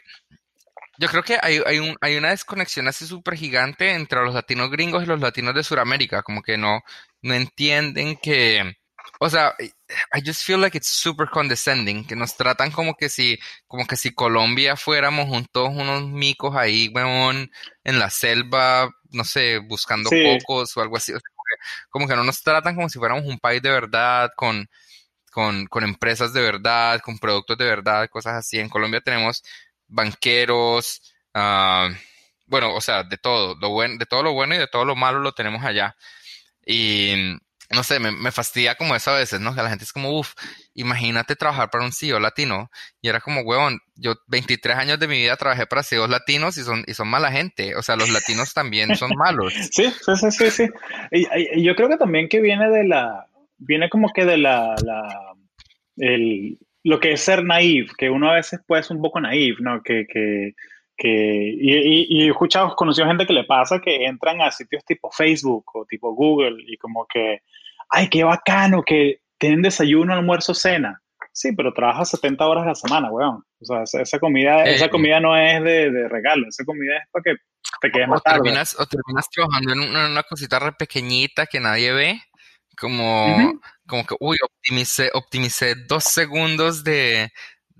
[0.98, 4.70] yo creo que hay, hay, un, hay una desconexión así súper gigante entre los latinos
[4.70, 6.22] gringos y los latinos de Sudamérica.
[6.22, 6.82] Como que no,
[7.22, 8.76] no entienden que,
[9.18, 9.54] o sea,
[10.14, 13.96] I just feel like it's super condescending, que nos tratan como que si, como que
[13.96, 17.50] si Colombia fuéramos juntos unos micos ahí, weón,
[17.84, 21.12] en la selva, no sé, buscando cocos o algo así.
[21.90, 24.68] como, que, no nos tratan como si fuéramos un país de verdad, con,
[25.30, 28.58] con, con empresas de verdad, con productos de verdad, cosas así.
[28.58, 29.42] En Colombia tenemos
[29.86, 31.92] banqueros, uh,
[32.46, 34.96] bueno, o sea, de todo, lo bueno, de todo lo bueno y de todo lo
[34.96, 35.96] malo lo tenemos allá.
[36.64, 37.38] Y
[37.70, 39.54] no sé, me, fastidia como eso a veces, ¿no?
[39.54, 40.34] Que la gente es como, uff,
[40.74, 42.68] imagínate trabajar para un CEO latino.
[43.00, 46.62] Y era como, huevón, yo 23 años de mi vida trabajé para CEOs latinos y
[46.62, 47.76] son, y son mala gente.
[47.76, 49.54] O sea, los latinos también son malos.
[49.70, 50.50] Sí, sí, sí, sí.
[50.50, 50.68] sí.
[51.12, 53.26] Y, yo creo que también que viene de la,
[53.58, 55.34] viene como que de la, la
[55.96, 59.58] el, lo que es ser naive, que uno a veces puede ser un poco naive,
[59.60, 59.80] ¿no?
[59.82, 60.54] Que, que,
[61.00, 65.10] que y, y, he escuchado, conocido gente que le pasa que entran a sitios tipo
[65.10, 67.40] Facebook o tipo Google y como que
[67.90, 71.02] ay, qué bacano, que tienen desayuno, almuerzo, cena.
[71.32, 73.44] Sí, pero trabajas 70 horas a la semana, weón.
[73.60, 77.22] O sea, esa, comida, esa eh, comida no es de, regalo, esa comida es para
[77.22, 77.36] que
[77.80, 78.42] te quedes más tarde.
[78.42, 82.20] Terminas, o terminas trabajando en una, cosita re pequeñita que nadie ve,
[82.78, 87.30] como, como que, uy, optimicé, optimicé dos segundos de,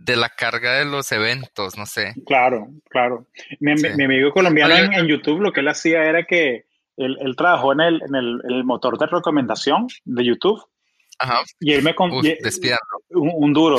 [0.06, 2.14] la carga de los eventos, no sé.
[2.26, 3.26] Claro, claro.
[3.60, 6.64] Mi, amigo colombiano en, YouTube lo que él hacía era que
[6.96, 10.62] él, trabajó en el, en el, motor de recomendación de YouTube.
[11.18, 11.42] Ajá.
[11.60, 12.20] Y él me contó.
[13.10, 13.78] Un, duro,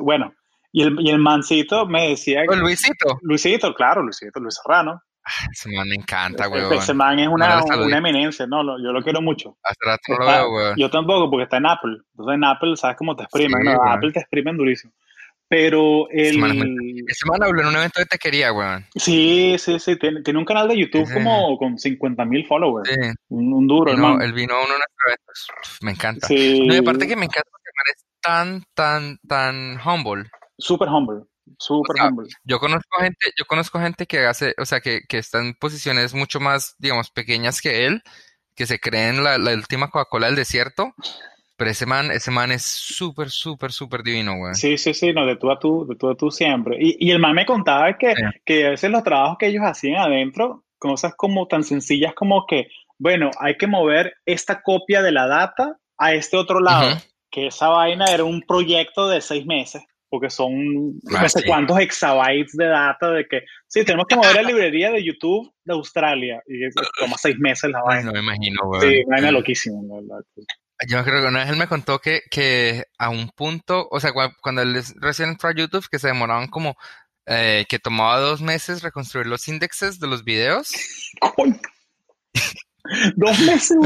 [0.00, 0.32] bueno.
[0.72, 2.42] Y el, y el mancito me decía.
[2.48, 3.18] Que, Luisito.
[3.22, 5.02] Luisito, claro, Luisito, Luis Serrano.
[5.24, 6.62] Ah, ese man me encanta, güey.
[6.74, 9.56] Ese man es una, una eminencia, no, yo lo quiero mucho.
[9.62, 10.74] Hace rato lo veo, güey.
[10.76, 11.98] Yo tampoco, porque está en Apple.
[12.12, 13.64] Entonces en Apple, ¿sabes cómo te exprimen?
[13.64, 14.92] no, Apple te exprimen durísimo.
[15.50, 16.36] Pero el...
[17.08, 18.86] Ese man habló en un evento de tequería, weón.
[18.94, 19.96] Sí, sí, sí.
[19.96, 22.88] Tiene, tiene un canal de YouTube como con 50 mil followers.
[22.88, 23.10] Sí.
[23.30, 25.16] Un, duro, no, Él vino a uno de.
[25.82, 26.28] Me encanta.
[26.28, 26.64] Sí.
[26.68, 30.30] No, y aparte que me encanta porque es tan, tan, tan humble.
[30.56, 31.24] Súper humble.
[31.58, 32.28] Súper humble.
[32.44, 36.14] Yo conozco gente, yo conozco gente que hace, o sea, que, que está en posiciones
[36.14, 38.02] mucho más, digamos, pequeñas que él,
[38.54, 40.94] que se creen la, la última Coca-Cola del desierto,
[41.60, 44.54] pero ese man, ese man es súper, súper, súper divino, güey.
[44.54, 46.78] Sí, sí, sí, no, de tú a tú, de tú a tú siempre.
[46.80, 48.14] Y, y el man me contaba que,
[48.46, 52.68] que a veces los trabajos que ellos hacían adentro, cosas como tan sencillas como que,
[52.96, 56.96] bueno, hay que mover esta copia de la data a este otro lado,
[57.30, 62.56] que esa vaina era un proyecto de seis meses, porque son no sé cuántos exabytes
[62.56, 66.58] de data de que, sí, tenemos que mover la librería de YouTube de Australia, y
[66.98, 68.04] toma seis meses la vaina.
[68.04, 68.80] no me imagino, güey.
[68.80, 70.24] Sí, vaina loquísima, verdad.
[70.88, 74.12] Yo creo que una vez él me contó que, que a un punto, o sea,
[74.40, 76.76] cuando él recién entró a YouTube, que se demoraban como,
[77.26, 80.70] eh, que tomaba dos meses reconstruir los índices de los videos.
[83.16, 83.76] dos meses.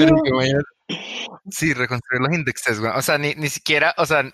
[1.51, 2.79] Sí, reconstruir los índices.
[2.79, 4.25] O sea, ni, ni siquiera, o sea,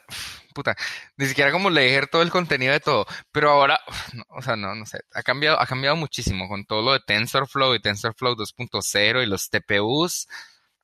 [0.55, 0.77] puta,
[1.17, 3.07] ni siquiera como leer todo el contenido de todo.
[3.33, 3.81] Pero ahora,
[4.29, 7.75] o sea, no, no sé, ha cambiado, ha cambiado muchísimo con todo lo de TensorFlow
[7.75, 10.29] y TensorFlow 2.0 y los TPUs.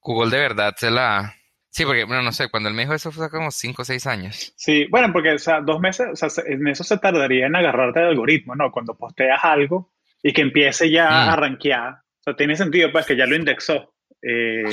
[0.00, 1.34] Google de verdad se la,
[1.76, 4.06] Sí, porque, bueno, no sé, cuando él me dijo eso fue como 5 o 6
[4.06, 4.54] años.
[4.56, 8.00] Sí, bueno, porque, o sea, dos meses, o sea, en eso se tardaría en agarrarte
[8.00, 8.72] del algoritmo, ¿no?
[8.72, 11.28] Cuando posteas algo y que empiece ya mm.
[11.28, 11.92] a rankear.
[11.92, 13.92] O sea, tiene sentido, pues, que ya lo indexó.
[14.22, 14.64] Eh,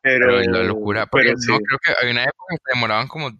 [0.00, 3.32] pero, pero, la locura, porque no, creo que hay una época que se demoraban como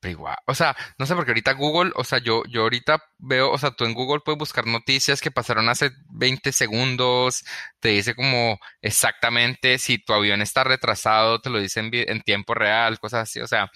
[0.00, 3.50] pero igual, o sea, no sé, porque ahorita Google, o sea, yo, yo ahorita veo,
[3.50, 7.44] o sea, tú en Google puedes buscar noticias que pasaron hace 20 segundos,
[7.80, 12.98] te dice como exactamente si tu avión está retrasado, te lo dice en, tiempo real,
[12.98, 13.70] cosas así, o sea,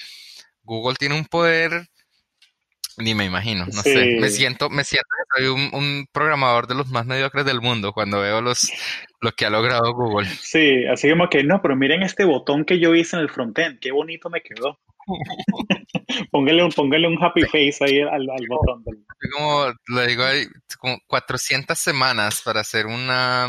[0.63, 1.89] Google tiene un poder,
[2.99, 6.75] ni me imagino, no sé, me siento, me siento que soy un, un, programador de
[6.75, 8.71] los más mediocres del mundo cuando veo los,
[9.21, 10.29] lo que ha logrado Google.
[10.29, 13.81] Sí, así como que, no, pero miren este botón que yo hice en el frontend,
[13.81, 14.79] qué bonito me quedó.
[16.31, 18.85] póngale, un, póngale un happy face ahí al, botón.
[19.33, 20.47] Como le digo, hay
[20.79, 23.49] como 400 semanas para hacer una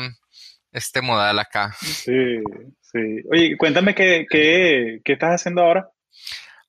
[0.71, 1.73] este modal acá.
[1.79, 2.39] Sí,
[2.81, 2.99] sí.
[3.31, 5.89] Oye, cuéntame qué, qué, qué estás haciendo ahora.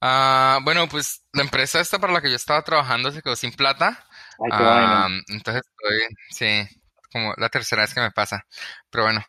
[0.01, 3.53] Ah, bueno, pues la empresa esta para la que yo estaba trabajando se quedó sin
[3.53, 4.07] plata.
[4.38, 6.80] Ay, qué ah, entonces estoy, sí,
[7.11, 8.47] como la tercera vez que me pasa.
[8.90, 9.24] Pero bueno,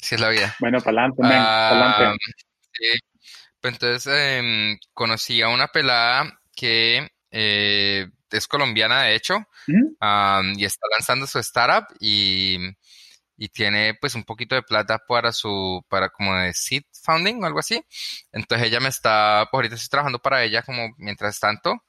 [0.00, 0.54] así es la vida.
[0.60, 2.14] Bueno, para adelante, ah,
[2.72, 2.98] Sí,
[3.60, 10.86] pues entonces em, conocí a una pelada que eh, es colombiana, de hecho, y está
[10.90, 12.58] lanzando su startup y,
[13.48, 17.58] tiene pues un poquito de plata para su, para como de seed founding o algo
[17.58, 17.82] así.
[18.32, 21.82] Entonces ella me está, pues ahorita estoy trabajando para ella como mientras tanto.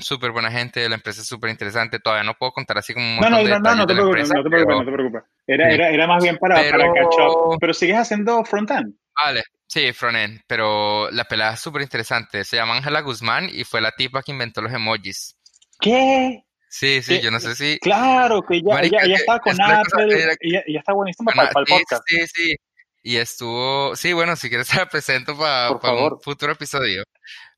[0.00, 1.98] súper buena gente, la empresa es súper interesante.
[1.98, 4.42] Todavía no puedo contar así como un no, no, no, no, no te preocupes, no
[4.42, 5.22] te preocupes, no te preocupes.
[5.46, 7.58] Era, era, era más bien para, para catch up.
[7.60, 8.94] Pero sigues haciendo front-end.
[9.16, 9.44] Vale.
[9.68, 12.44] Sí, frontend, pero la pelada es súper interesante.
[12.44, 15.36] Se llama Ángela Guzmán y fue la tipa que inventó los emojis.
[15.80, 16.45] ¿Qué?
[16.78, 17.78] Sí, sí, yo no sé si...
[17.78, 20.80] Claro, que ya, Marica, ya, ya que estaba con Apple, era- y ya, y ya
[20.80, 22.02] está buenísimo Ana- para, para el podcast.
[22.06, 22.56] Sí, sí.
[23.02, 27.02] Y estuvo, sí, bueno, si quieres te la presento para Por un futuro episodio.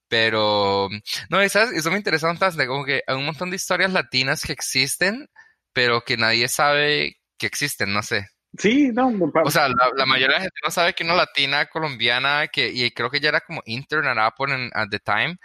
[0.09, 0.89] Pero,
[1.29, 4.53] no, esas, eso me interesa bastante, como que hay un montón de historias latinas que
[4.53, 5.29] existen,
[5.73, 8.27] pero que nadie sabe que existen, no sé.
[8.57, 9.13] Sí, no,
[9.45, 12.69] O sea, la, la mayoría de la gente no sabe que una latina colombiana, que,
[12.69, 15.37] y creo que ya era como intern at Apple en- at the time,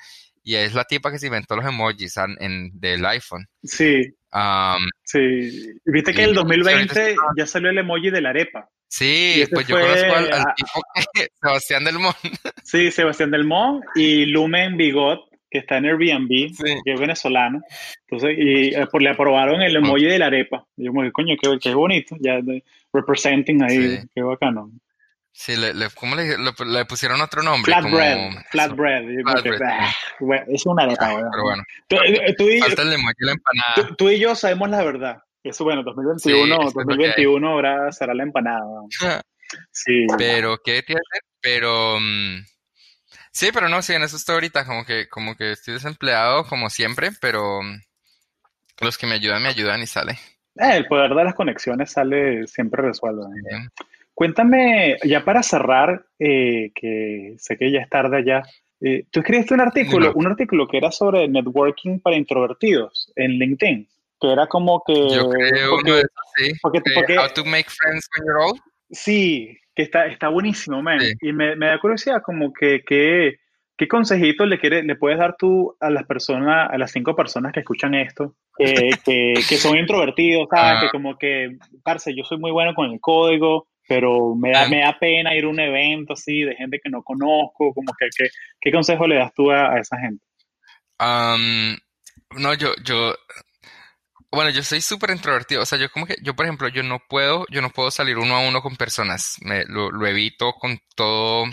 [0.44, 3.46] y es la tipa que se inventó los emojis en, del iPhone.
[3.64, 4.02] sí,
[4.36, 5.70] Um, sí.
[5.86, 8.68] Viste que en el y ahorita 2020 está- ya salió el emoji de la arepa.
[8.88, 10.82] Sí, pues yo conozco al, al a- tipo
[11.14, 12.14] que, Sebastián Del Mon.
[12.64, 15.20] Sí, Sebastián Del Mon y Lumen Bigot,
[15.52, 16.64] que está en Airbnb, Sí.
[16.84, 17.62] que es venezolano.
[18.08, 20.66] Entonces, y eh, pues, le aprobaron el emoji de la arepa.
[20.78, 24.08] Y yo me dije, coño, qué, qué bonito, ya de- representing ahí, Sí.
[24.16, 24.72] qué bacano.
[25.36, 27.74] Sí, le, le- ¿cómo le, le, le pusieron otro nombre?
[27.74, 29.02] Flatbread, Como- flatbread.
[29.02, 31.30] Y yo como que, Flatbread, "Bah, güey, es una arepa, Ay, weón".
[31.32, 33.74] pero bueno, Tú, eh, tú y, falta el emoji de la empanada.
[33.76, 35.18] tú- tú y yo sabemos la verdad.
[35.44, 36.98] Eso, bueno, 2021, Sí, eso es lo que hay.
[36.98, 38.62] 2021 ahora será la empanada.
[39.72, 40.08] Sí.
[40.18, 41.02] Pero, ¿qué tiene?
[41.42, 42.40] Pero, mm,
[43.32, 46.70] sí, pero no, sí, en eso estoy ahorita, como que, como que estoy desempleado, como
[46.72, 47.80] siempre, pero mm,
[48.82, 50.14] los que me ayudan, me ayudan y sale.
[50.56, 53.26] Eh, el poder de las conexiones sale, siempre resuelve.
[53.50, 53.70] Bien.
[54.14, 58.44] Cuéntame, ya para cerrar, eh, que sé que ya es tarde ya,
[58.82, 63.88] eh, tú escribiste un artículo, un artículo que era sobre networking para introvertidos en LinkedIn,
[64.20, 64.94] que era como que...
[64.94, 66.52] Yo creo porque- uno de esos, sí.
[66.62, 68.60] porque- Eh, porque- How to make friends when you're old.
[68.92, 71.00] Sí, que está, está buenísimo, man.
[71.00, 71.14] Sí.
[71.22, 73.38] Y me, me da curiosidad como que, que-
[73.76, 77.52] ¿qué consejito le, quiere, le puedes dar tú a las personas, a las cinco personas
[77.52, 80.74] que escuchan esto, que, que, que son introvertidos, ¿sabes?
[80.78, 80.80] Ah.
[80.82, 84.80] Que como que, parce, yo soy muy bueno con el código, pero me da, me
[84.82, 88.30] da pena ir a un evento así de gente que no conozco, como que, que-
[88.62, 90.26] ¿qué consejo le das tú a, a esa gente?
[91.00, 91.78] Am,
[92.38, 93.16] no, yo, yo,
[94.32, 97.00] bueno, yo soy súper introvertido, o sea, yo como que, yo por ejemplo, yo no
[97.08, 100.80] puedo, yo no puedo salir uno a uno con personas, me, lo, lo evito con
[100.96, 101.46] todo,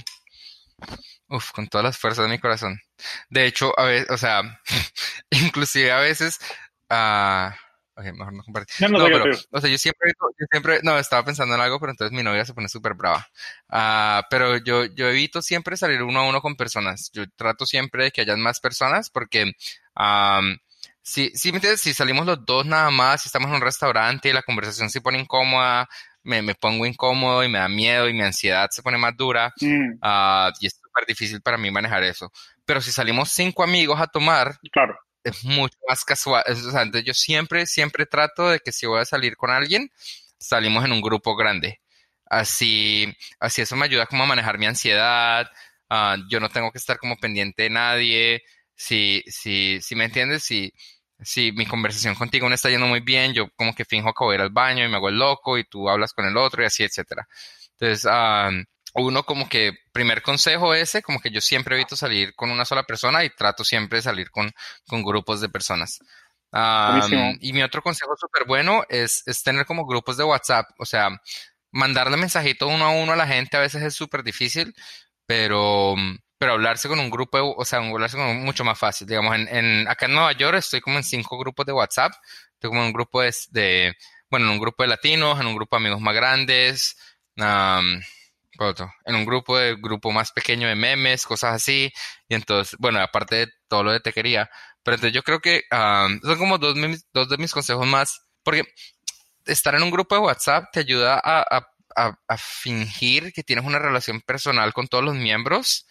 [1.28, 2.80] uf, con todas las fuerzas de mi corazón.
[3.28, 4.42] De hecho, a veces, o sea,
[5.30, 6.38] inclusive a veces,
[6.88, 7.54] ah,
[7.96, 8.90] ok, mejor no compartir.
[8.90, 11.92] No, no, pero, o sea, yo siempre, yo siempre, no, estaba pensando en algo, pero
[11.92, 13.26] entonces mi novia se pone súper brava.
[13.68, 17.10] Ah, pero yo, yo evito siempre salir uno a uno con personas.
[17.12, 19.52] Yo trato siempre de que hayan más personas porque,
[19.94, 20.58] am,
[21.02, 24.42] si, si si salimos los dos nada más, si estamos en un restaurante y la
[24.42, 25.88] conversación se pone incómoda,
[26.22, 29.52] me, me pongo incómodo y me da miedo y mi ansiedad se pone más dura.
[29.60, 32.30] Mm, ah, y es súper difícil para mí manejar eso.
[32.64, 36.44] Pero si salimos cinco amigos a tomar, claro, es mucho más casual.
[36.46, 39.90] es- O yo siempre, siempre trato de que si voy a salir con alguien,
[40.38, 41.80] salimos en un grupo grande.
[42.26, 43.06] Así,
[43.40, 45.50] así eso me ayuda como a manejar mi ansiedad.
[45.92, 48.42] ah, yo no tengo que estar como pendiente de nadie.
[48.76, 50.72] Si, si, si me entiendes, si,
[51.20, 54.34] si mi conversación contigo no está yendo muy bien, yo como que finjo que voy
[54.34, 56.62] a ir al baño y me hago el loco y tú hablas con el otro
[56.62, 57.26] y así, etcétera.
[57.72, 58.50] Entonces, ah,
[58.94, 62.82] uno como que, primer consejo ese, como que yo siempre evito salir con una sola
[62.84, 64.52] persona y trato siempre de salir con,
[64.86, 66.00] con grupos de personas.
[66.86, 67.32] Buenísimo.
[67.40, 71.10] y mi otro consejo súper bueno es, es tener como grupos de WhatsApp, o sea,
[71.70, 74.74] mandarle mensajito uno a uno a la gente a veces es súper difícil,
[75.26, 75.94] pero,
[76.38, 79.06] pero hablarse con un grupo, o sea, hablarse con un- mucho más fácil.
[79.06, 82.12] Digamos, en, en, acá en Nueva York estoy como en cinco grupos de WhatsApp,
[82.54, 83.94] estoy como en un grupo de, de-
[84.30, 86.96] bueno, en un grupo de latinos, en un grupo de amigos más grandes,
[87.36, 88.19] ¿cuál
[88.68, 88.92] otro?
[89.04, 91.92] en un grupo de grupo más pequeño de memes, cosas así,
[92.28, 94.50] y entonces, bueno, aparte de todo lo de tequería,
[94.82, 96.74] pero entonces yo creo que am, son como dos,
[97.12, 98.64] dos de mis consejos más, porque
[99.46, 103.64] estar en un grupo de WhatsApp te ayuda a, a- a- a fingir que tienes
[103.64, 105.86] una relación personal con todos los miembros,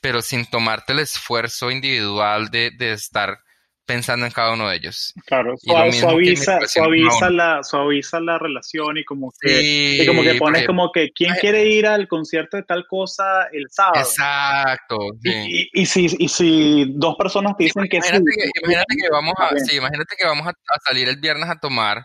[0.00, 3.38] pero sin tomarte el esfuerzo individual de, de estar
[3.86, 5.12] pensando en cada uno de ellos.
[5.26, 5.54] claro.
[5.58, 9.60] Suave- suaviza, suaviza, la, suaviza la relación y como que...
[9.60, 13.48] Sí, Y como que pones como que, ¿quién quiere ir al concierto de tal cosa
[13.52, 14.00] el sábado?
[14.00, 14.96] Exacto.
[15.22, 15.70] Y, sí.
[15.72, 19.08] y, y si, y si dos personas te dicen que sí, Imagínate que, imagínate que
[19.10, 22.04] vamos a, sí, imagínate que vamos a, a salir el viernes a tomar,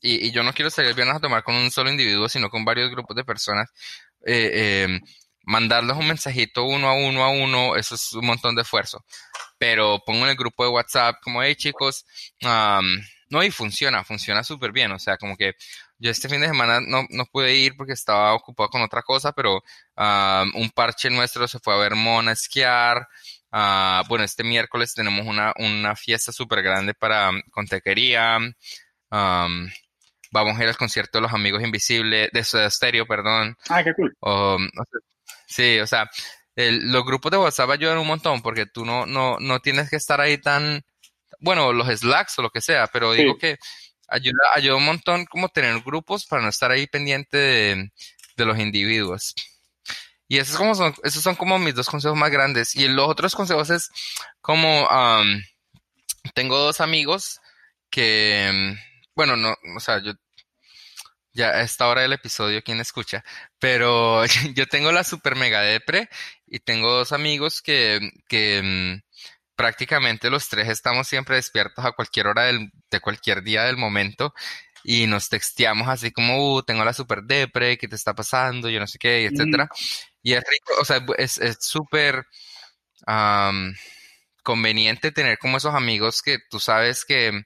[0.00, 2.48] y, y yo no quiero salir el viernes a tomar con un solo individuo, sino
[2.50, 3.68] con varios grupos de personas.
[4.24, 5.00] eh, eh,
[5.48, 9.04] mandarles un mensajito uno a uno a uno, eso es un montón de esfuerzo.
[9.58, 12.04] Pero pongo en el grupo de WhatsApp como, hey chicos,
[13.30, 14.92] no, y funciona, funciona súper bien.
[14.92, 15.54] O sea, como que
[15.98, 19.32] yo este fin de semana no, no pude ir porque estaba ocupado con otra cosa,
[19.32, 19.62] pero
[19.96, 23.08] am, un parche nuestro se fue a ver Mona a esquiar.
[23.50, 28.36] Ah, bueno, este miércoles tenemos una, una fiesta súper grande para con tequería.
[29.10, 29.70] Am,
[30.30, 33.56] vamos a ir al concierto de los Amigos Invisibles, de Stereo, perdón.
[33.70, 34.14] Ah, qué cool.
[34.20, 35.00] Um, o sea,
[35.48, 36.08] Sí, o sea,
[36.54, 40.20] los grupos de WhatsApp ayudan un montón porque tú no, no, no tienes que estar
[40.20, 40.84] ahí tan,
[41.40, 43.58] bueno, los Slacks o lo que sea, pero digo que
[44.08, 47.90] ayuda, ayuda un montón como tener grupos para no estar ahí pendiente de,
[48.36, 49.34] de los individuos.
[50.28, 52.76] Y esos, como son, esos son como mis dos consejos más grandes.
[52.76, 53.88] Y los otros consejos es
[54.42, 54.86] como,
[56.34, 57.40] tengo dos amigos
[57.88, 58.76] que,
[59.14, 60.12] bueno, no, o sea, yo,
[61.38, 63.24] ya a esta hora del episodio, ¿quién escucha?
[63.58, 64.24] Pero
[64.54, 66.08] yo tengo la super mega depre
[66.46, 69.02] y tengo dos amigos que, que mm,
[69.56, 74.34] prácticamente los tres estamos siempre despiertos a cualquier hora del, de cualquier día del momento
[74.84, 78.68] y nos texteamos así como, uh, tengo la super depre, ¿qué te está pasando?
[78.68, 79.68] Yo no sé qué, etcétera.
[80.22, 82.26] Y es rico, o sea, es súper
[84.42, 87.42] conveniente tener como esos amigos que tú sabes que,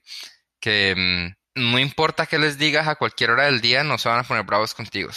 [0.59, 4.19] que mm, no importa qué les digas a cualquier hora del día, no se van
[4.19, 5.11] a poner bravos contigo.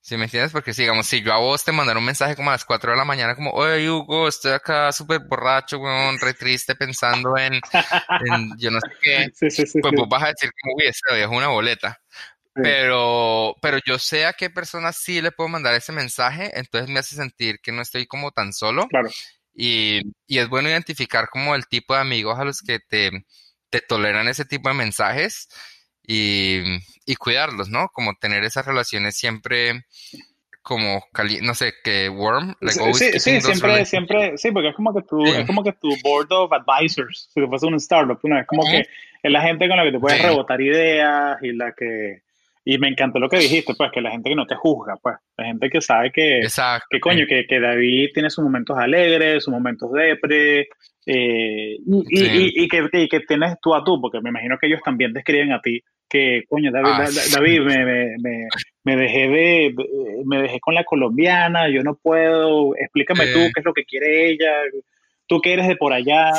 [0.00, 0.52] ¿Sí me entiendes?
[0.52, 2.92] Porque si, digamos, si yo a vos te mandara un mensaje como a las 4
[2.92, 7.60] de la mañana, como, oye, Hugo, estoy acá súper borracho, weón, re triste pensando en,
[8.58, 9.26] yo no sé qué,
[9.82, 12.00] pues vos vas a decir como, uy, es una boleta.
[12.54, 16.98] Pero, pero yo sé a qué personas sí le puedo mandar ese mensaje, entonces me
[16.98, 18.88] hace sentir que no estoy como tan solo.
[18.88, 19.10] Claro.
[19.54, 23.10] Y, y es bueno identificar como el tipo de amigos a los que te,
[23.70, 25.48] te toleran ese tipo de mensajes
[26.06, 26.62] y,
[27.06, 27.88] y cuidarlos, ¿no?
[27.88, 29.84] Como tener esas relaciones siempre
[30.68, 31.02] como
[31.42, 32.54] no sé, que warm,
[32.92, 36.30] sí, sí, siempre, siempre, sí, porque es como que tu, es como que tu board
[36.30, 38.38] of advisors, si te fuese un startup, ¿no?
[38.38, 41.72] es como que es la gente con la que te puedes rebotar ideas y la
[41.72, 42.20] que
[42.70, 45.16] y me encantó lo que dijiste, pues, que la gente que no te juzga, pues,
[45.38, 46.86] la gente que sabe que, Exacto.
[46.90, 50.68] que coño, que, que, David tiene sus momentos alegres, sus momentos depre,
[51.06, 54.82] eh, y, y, que, y, que, tienes tú a tú, porque me imagino que ellos
[54.84, 57.86] también te escriben a ti, que, coño, David, ah, David me,
[58.18, 58.48] me,
[58.84, 59.74] me, dejé de,
[60.26, 64.28] me dejé con la colombiana, yo no puedo, explícame tú qué es lo que quiere
[64.28, 64.52] ella,
[65.26, 66.36] tú que eres de por allá, o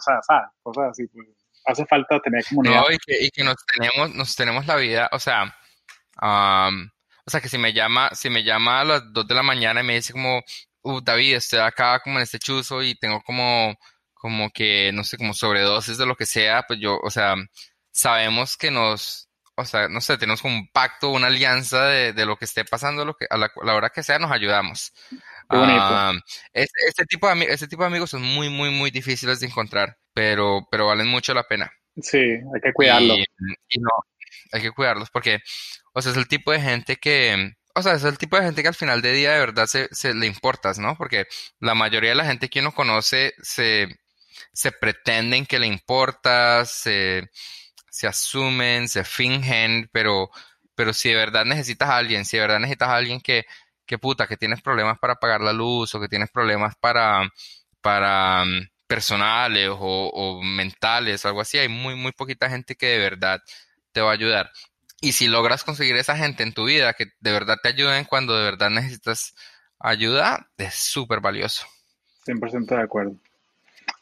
[0.00, 0.48] sea, ¿sabes?
[0.64, 1.28] cosas así, pues,
[1.64, 2.80] hace falta tener comunidad.
[2.80, 5.54] No, y que, y que nos tenemos, nos tenemos la vida, o sea,
[6.20, 9.80] o sea, que si me llama, si me llama a las 2 de la mañana
[9.80, 10.42] y me dice como,
[10.82, 13.76] uh, David, estoy acá como en este chuzo y tengo como,
[14.14, 17.36] como que, no sé, como sobredosis de lo que sea, pues yo, o sea,
[17.90, 22.26] sabemos que nos, o sea, no sé, tenemos como un pacto, una alianza de, de
[22.26, 24.92] lo que esté pasando, lo que, a la, hora que sea, nos ayudamos.
[26.52, 30.66] este, tipo de, este tipo de amigos son muy, muy, muy difíciles de encontrar, pero,
[30.70, 31.70] pero valen mucho la pena.
[31.96, 33.18] Sí, hay que cuidarlos.
[33.18, 33.90] y no,
[34.52, 35.40] hay que cuidarlos porque,
[35.92, 38.62] o sea, es el tipo de gente que, o sea, es el tipo de gente
[38.62, 40.96] que al final de día de verdad se, le importas, ¿no?
[40.96, 41.26] Porque
[41.60, 43.88] la mayoría de la gente que uno conoce se,
[44.52, 47.30] se pretenden que le importas, se,
[47.90, 50.30] se asumen, se fingen, pero,
[50.74, 53.44] pero si de verdad necesitas a alguien, si de verdad necesitas a alguien que,
[53.86, 57.28] que puta, que tienes problemas para pagar la luz o que tienes problemas para,
[57.80, 62.98] para mm, personales o, o mentales algo así, hay muy, muy poquita gente que de
[62.98, 63.40] verdad
[63.92, 64.50] te va a ayudar.
[65.00, 68.36] Y si logras conseguir esa gente en tu vida que de verdad te ayuden cuando
[68.36, 69.34] de verdad necesitas
[69.78, 71.66] ayuda, es súper valioso.
[72.26, 73.14] 100% de acuerdo.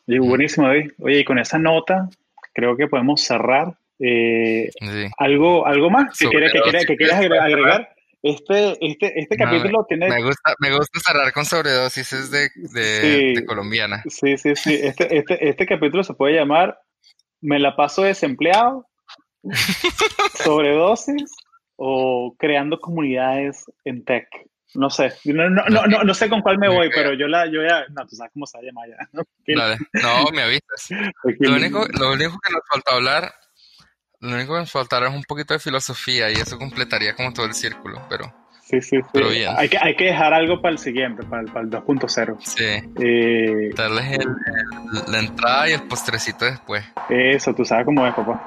[0.06, 0.90] Y buenísimo, David.
[1.00, 2.08] Oye, y con esa nota
[2.52, 3.78] creo que podemos cerrar.
[4.00, 4.70] Eh,
[5.18, 6.52] ¿algo, ¿Algo más que, quieras,
[6.86, 7.88] que, quieras agregar?
[8.22, 10.08] Este, este, este capítulo tiene...
[10.08, 14.02] Me gusta, me gusta cerrar con sobredosis de, de, colombiana.
[14.08, 14.74] Sí, sí, sí.
[14.74, 16.80] Este, este, este capítulo se puede llamar
[17.40, 18.87] Me la paso desempleado
[20.34, 21.32] sobredosis
[21.76, 24.28] o creando comunidades en tech.
[24.74, 27.62] No sé, no, no, no, no, sé con cuál me voy, pero yo la, yo
[27.62, 29.08] ya, no, tú sabes cómo se llama ya.
[29.14, 30.88] No, me avisas.
[31.38, 33.32] Lo único, lo único que nos falta hablar,
[34.20, 37.46] lo único que nos faltará es un poquito de filosofía y eso completaría como todo
[37.46, 38.26] el círculo, pero...
[38.62, 39.08] Sí, sí, sí.
[39.14, 39.54] Pero bien.
[39.56, 42.36] Hay, que, hay que dejar algo para el siguiente, para el, para el 2.0.
[42.40, 42.92] Sí.
[43.02, 44.18] Eh, Darles
[45.08, 46.84] la entrada y el postrecito después.
[47.08, 48.42] Eso, tú sabes cómo es, papá.